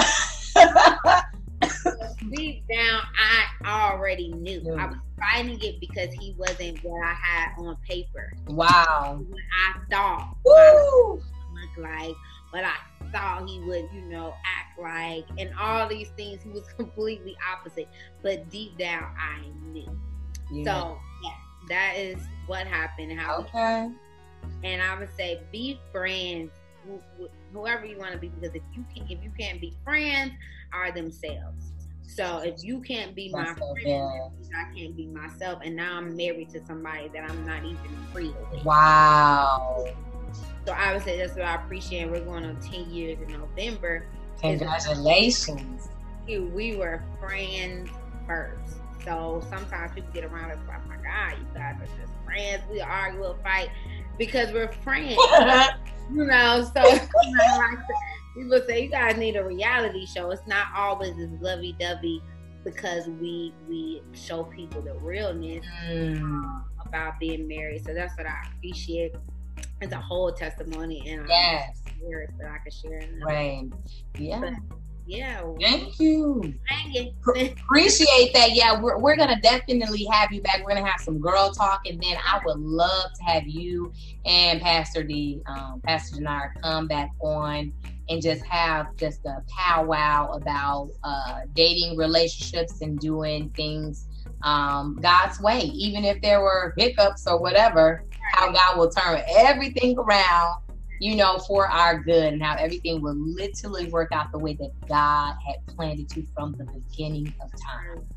[2.31, 4.75] deep down, I already knew.
[4.77, 8.33] I was fighting it because he wasn't what I had on paper.
[8.47, 9.23] Wow.
[9.27, 10.37] What I thought.
[10.45, 11.13] Woo!
[11.13, 12.15] Look like,
[12.51, 12.75] but I
[13.11, 16.41] thought he would, you know, act like, and all these things.
[16.43, 17.87] He was completely opposite.
[18.21, 19.99] But deep down, I knew.
[20.51, 20.63] Yeah.
[20.63, 21.33] So, yeah,
[21.69, 22.17] that is
[22.47, 23.17] what happened.
[23.19, 23.89] How okay.
[24.63, 26.51] and I would say, be friends
[27.53, 30.33] whoever you want to be because if you can if you can't be friends
[30.73, 31.70] are themselves
[32.15, 34.31] so if you can't be my friend.
[34.53, 35.59] I can't be myself.
[35.63, 38.65] And now I'm married to somebody that I'm not even free with.
[38.65, 39.87] Wow.
[40.65, 42.09] So I would say that's what I appreciate.
[42.09, 44.07] We're going on 10 years in November.
[44.41, 45.89] Congratulations.
[46.27, 47.89] We were friends
[48.27, 48.77] first.
[49.05, 52.61] So sometimes people get around us like, oh my God, you guys are just friends.
[52.69, 53.69] We argue, we'll fight
[54.17, 55.15] because we're friends.
[56.13, 56.83] you know, so
[58.35, 60.31] you people say you guys need a reality show.
[60.31, 62.21] It's not always as lovey dovey
[62.63, 66.63] because we we show people the realness mm.
[66.85, 67.83] about being married.
[67.85, 69.15] So that's what I appreciate.
[69.81, 71.81] It's a whole testimony and yes.
[72.39, 73.01] that I can share.
[73.25, 73.69] Right.
[74.17, 74.39] Yeah.
[74.39, 74.53] But,
[75.07, 75.41] yeah.
[75.59, 76.53] Thank you.
[77.27, 78.51] Appreciate that.
[78.53, 80.59] Yeah, we're, we're going to definitely have you back.
[80.59, 81.81] We're going to have some girl talk.
[81.87, 83.91] And then I would love to have you
[84.25, 87.73] and Pastor D, um, Pastor Janara come back on
[88.11, 94.05] and just have just a powwow about uh, dating relationships and doing things
[94.43, 98.03] um, God's way, even if there were hiccups or whatever,
[98.33, 100.55] how God will turn everything around,
[100.99, 104.71] you know, for our good and how everything will literally work out the way that
[104.89, 108.07] God had planned it to from the beginning of time.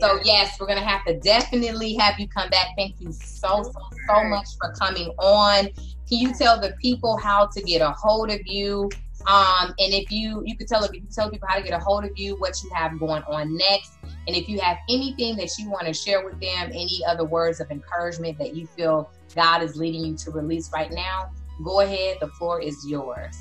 [0.00, 2.68] So yes, we're gonna have to definitely have you come back.
[2.76, 3.72] Thank you so so
[4.08, 5.64] so much for coming on.
[6.08, 8.96] Can you tell the people how to get a hold of you?
[9.26, 11.82] Um, and if you you could tell if you tell people how to get a
[11.82, 13.92] hold of you, what you have going on next,
[14.26, 17.60] and if you have anything that you want to share with them, any other words
[17.60, 21.30] of encouragement that you feel God is leading you to release right now,
[21.62, 22.16] go ahead.
[22.20, 23.36] The floor is yours.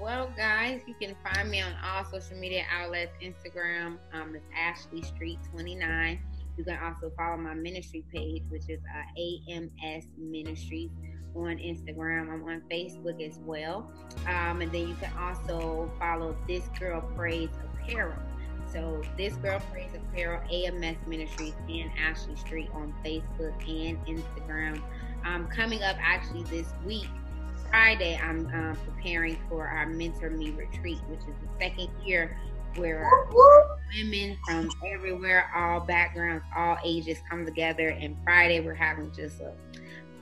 [0.00, 3.12] Well, guys, you can find me on all social media outlets.
[3.22, 6.20] Instagram um, is Ashley Street 29.
[6.58, 10.90] You can also follow my ministry page, which is uh, AMS Ministries
[11.36, 12.32] on Instagram.
[12.32, 13.90] I'm on Facebook as well.
[14.26, 18.16] Um, and then you can also follow This Girl Praise Apparel.
[18.72, 24.80] So This Girl Praise Apparel, AMS Ministries, and Ashley Street on Facebook and Instagram.
[25.24, 27.08] Um, coming up actually this week,
[27.70, 32.38] Friday, I'm uh, preparing for our Mentor Me retreat, which is the second year
[32.76, 33.08] where
[33.94, 37.88] women from everywhere, all backgrounds, all ages come together.
[37.88, 39.52] And Friday, we're having just a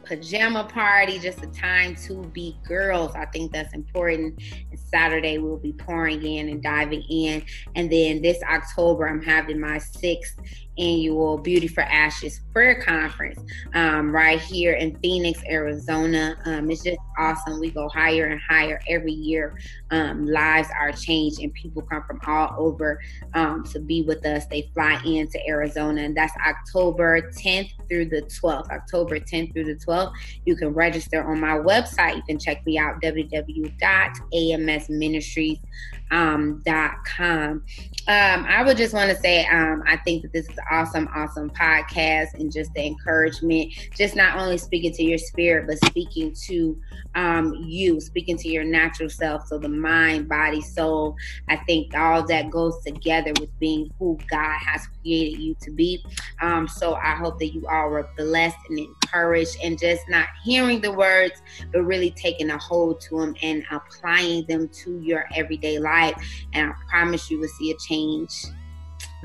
[0.04, 3.14] pajama party, just a time to be girls.
[3.14, 4.40] I think that's important.
[4.70, 7.44] And Saturday we'll be pouring in and diving in.
[7.74, 10.38] And then this October, I'm having my sixth
[10.78, 13.40] annual Beauty for Ashes prayer conference
[13.74, 16.36] um, right here in Phoenix, Arizona.
[16.44, 17.60] Um, it's just awesome.
[17.60, 19.58] We go higher and higher every year.
[19.90, 23.00] Um, lives are changed, and people come from all over
[23.34, 24.46] um, to be with us.
[24.46, 28.70] They fly into Arizona, and that's October 10th through the 12th.
[28.70, 30.12] October 10th through the 12th.
[30.44, 32.16] You can register on my website.
[32.16, 35.58] You can check me out www.amsministries.com
[36.14, 36.62] um,
[37.04, 37.64] .com.
[38.06, 41.08] Um, I would just want to say um, I think that this is an awesome,
[41.14, 46.34] awesome podcast and just the encouragement, just not only speaking to your spirit, but speaking
[46.46, 46.78] to
[47.14, 49.46] um, you, speaking to your natural self.
[49.48, 51.16] So the mind, body, soul.
[51.48, 56.04] I think all that goes together with being who God has created you to be.
[56.40, 60.80] Um, so I hope that you all were blessed and encouraged and just not hearing
[60.80, 61.42] the words,
[61.72, 66.03] but really taking a hold to them and applying them to your everyday life.
[66.52, 68.32] And I promise you will see a change.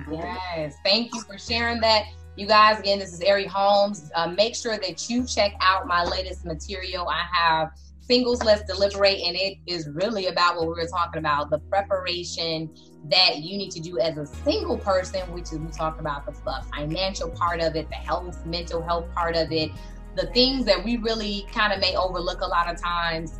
[0.09, 0.75] Yes.
[0.83, 2.05] Thank you for sharing that.
[2.37, 4.09] You guys, again, this is Eri Holmes.
[4.15, 7.09] Uh, make sure that you check out my latest material.
[7.09, 11.51] I have Singles Let's Deliberate, and it is really about what we were talking about
[11.51, 12.69] the preparation
[13.09, 16.31] that you need to do as a single person, which is we talked about the,
[16.31, 19.69] the financial part of it, the health, mental health part of it,
[20.15, 23.39] the things that we really kind of may overlook a lot of times.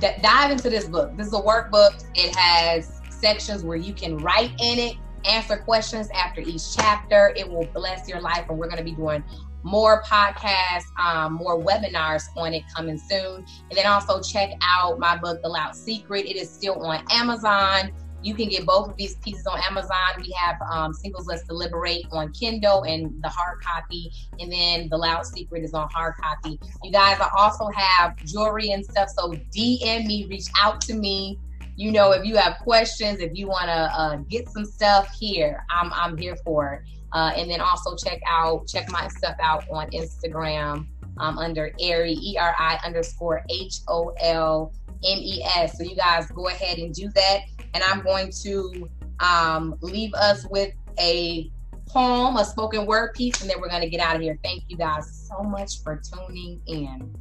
[0.00, 1.16] D- dive into this book.
[1.16, 2.04] This is a workbook.
[2.14, 7.32] It has sections where you can write in it, answer questions after each chapter.
[7.36, 9.24] It will bless your life, and we're going to be doing
[9.62, 13.46] more podcasts, um, more webinars on it coming soon.
[13.70, 16.26] And then also check out my book, The Loud Secret.
[16.26, 17.92] It is still on Amazon.
[18.24, 20.22] You can get both of these pieces on Amazon.
[20.22, 24.10] We have um, Singles Let's Deliberate on Kindle and the hard copy,
[24.40, 26.58] and then The Loud Secret is on hard copy.
[26.82, 31.38] You guys, I also have jewelry and stuff, so DM me, reach out to me.
[31.76, 35.62] You know, if you have questions, if you want to uh, get some stuff here,
[35.70, 36.82] I'm I'm here for it.
[37.12, 40.86] Uh, and then also check out check my stuff out on Instagram
[41.18, 44.72] um, under Eri E R I underscore H O L
[45.04, 45.76] M E S.
[45.76, 47.40] So you guys go ahead and do that
[47.74, 48.88] and I'm going to
[49.20, 51.50] um, leave us with a
[51.86, 54.38] poem, a spoken word piece, and then we're going to get out of here.
[54.42, 57.14] Thank you guys so much for tuning in.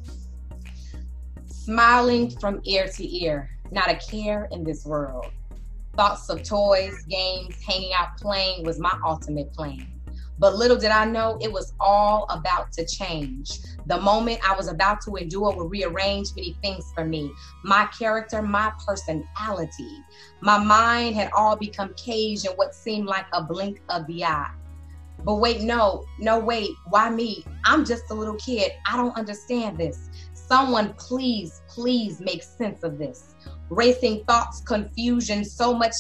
[1.46, 5.28] Smiling from ear to ear, not a care in this world.
[5.96, 9.88] Thoughts of toys, games, hanging out, playing was my ultimate plan.
[10.40, 13.60] But little did I know it was all about to change.
[13.86, 17.32] The moment I was about to endure would rearrange many things for me
[17.64, 20.00] my character, my personality.
[20.42, 24.52] My mind had all become caged in what seemed like a blink of the eye.
[25.24, 27.46] But wait, no, no, wait, why me?
[27.64, 28.74] I'm just a little kid.
[28.86, 30.10] I don't understand this.
[30.34, 33.36] Someone, please, please make sense of this.
[33.70, 35.94] Racing thoughts, confusion, so much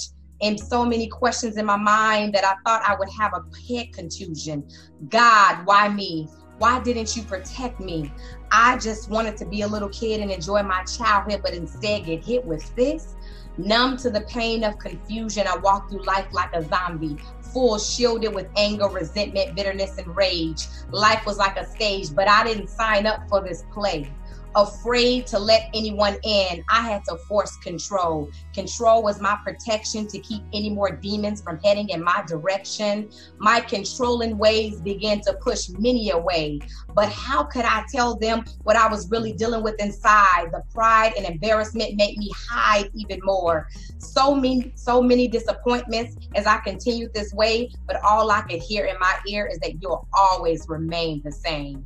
[0.43, 3.93] and so many questions in my mind that I thought I would have a head
[3.93, 4.67] contusion.
[5.09, 6.27] God, why me?
[6.59, 8.11] Why didn't you protect me?
[8.51, 12.23] I just wanted to be a little kid and enjoy my childhood, but instead get
[12.23, 13.15] hit with this.
[13.57, 17.17] Numb to the pain of confusion, I walk through life like a zombie,
[17.53, 20.67] full shielded with anger, resentment, bitterness, and rage.
[20.91, 24.11] Life was like a stage, but I didn't sign up for this play
[24.55, 26.63] afraid to let anyone in.
[26.69, 28.29] I had to force control.
[28.53, 33.09] Control was my protection to keep any more demons from heading in my direction.
[33.37, 36.59] My controlling ways began to push many away.
[36.93, 40.49] But how could I tell them what I was really dealing with inside?
[40.51, 43.67] The pride and embarrassment made me hide even more.
[43.97, 48.85] So many, so many disappointments as I continued this way, but all I could hear
[48.85, 51.85] in my ear is that you'll always remain the same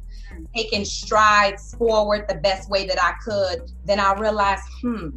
[0.55, 5.09] taking strides forward the best way that I could, then I realized, hmm,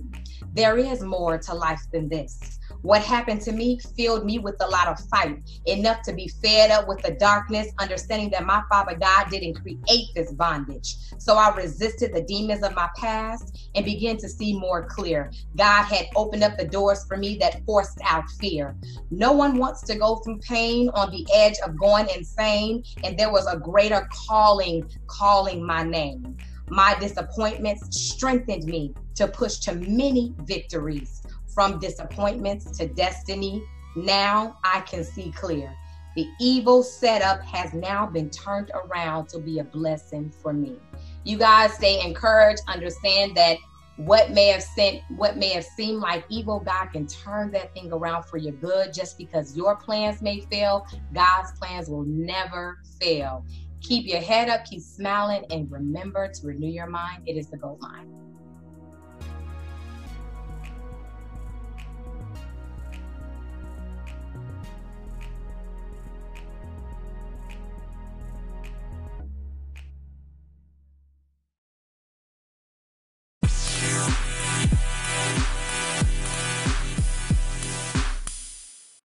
[0.53, 2.60] there is more to life than this.
[2.83, 6.70] What happened to me filled me with a lot of fight, enough to be fed
[6.70, 10.97] up with the darkness, understanding that my Father God didn't create this bondage.
[11.18, 15.31] So I resisted the demons of my past and began to see more clear.
[15.57, 18.74] God had opened up the doors for me that forced out fear.
[19.11, 23.31] No one wants to go through pain on the edge of going insane, and there
[23.31, 26.37] was a greater calling calling my name.
[26.70, 31.20] My disappointments strengthened me to push to many victories
[31.61, 33.63] from disappointments to destiny.
[33.95, 35.71] Now I can see clear.
[36.17, 40.79] The evil setup has now been turned around to be a blessing for me.
[41.25, 43.59] You guys stay encouraged, understand that
[43.97, 47.93] what may have sent what may have seemed like evil god can turn that thing
[47.93, 53.45] around for your good just because your plans may fail god's plans will never fail
[53.82, 57.59] keep your head up keep smiling and remember to renew your mind it is the
[57.59, 58.19] gold mine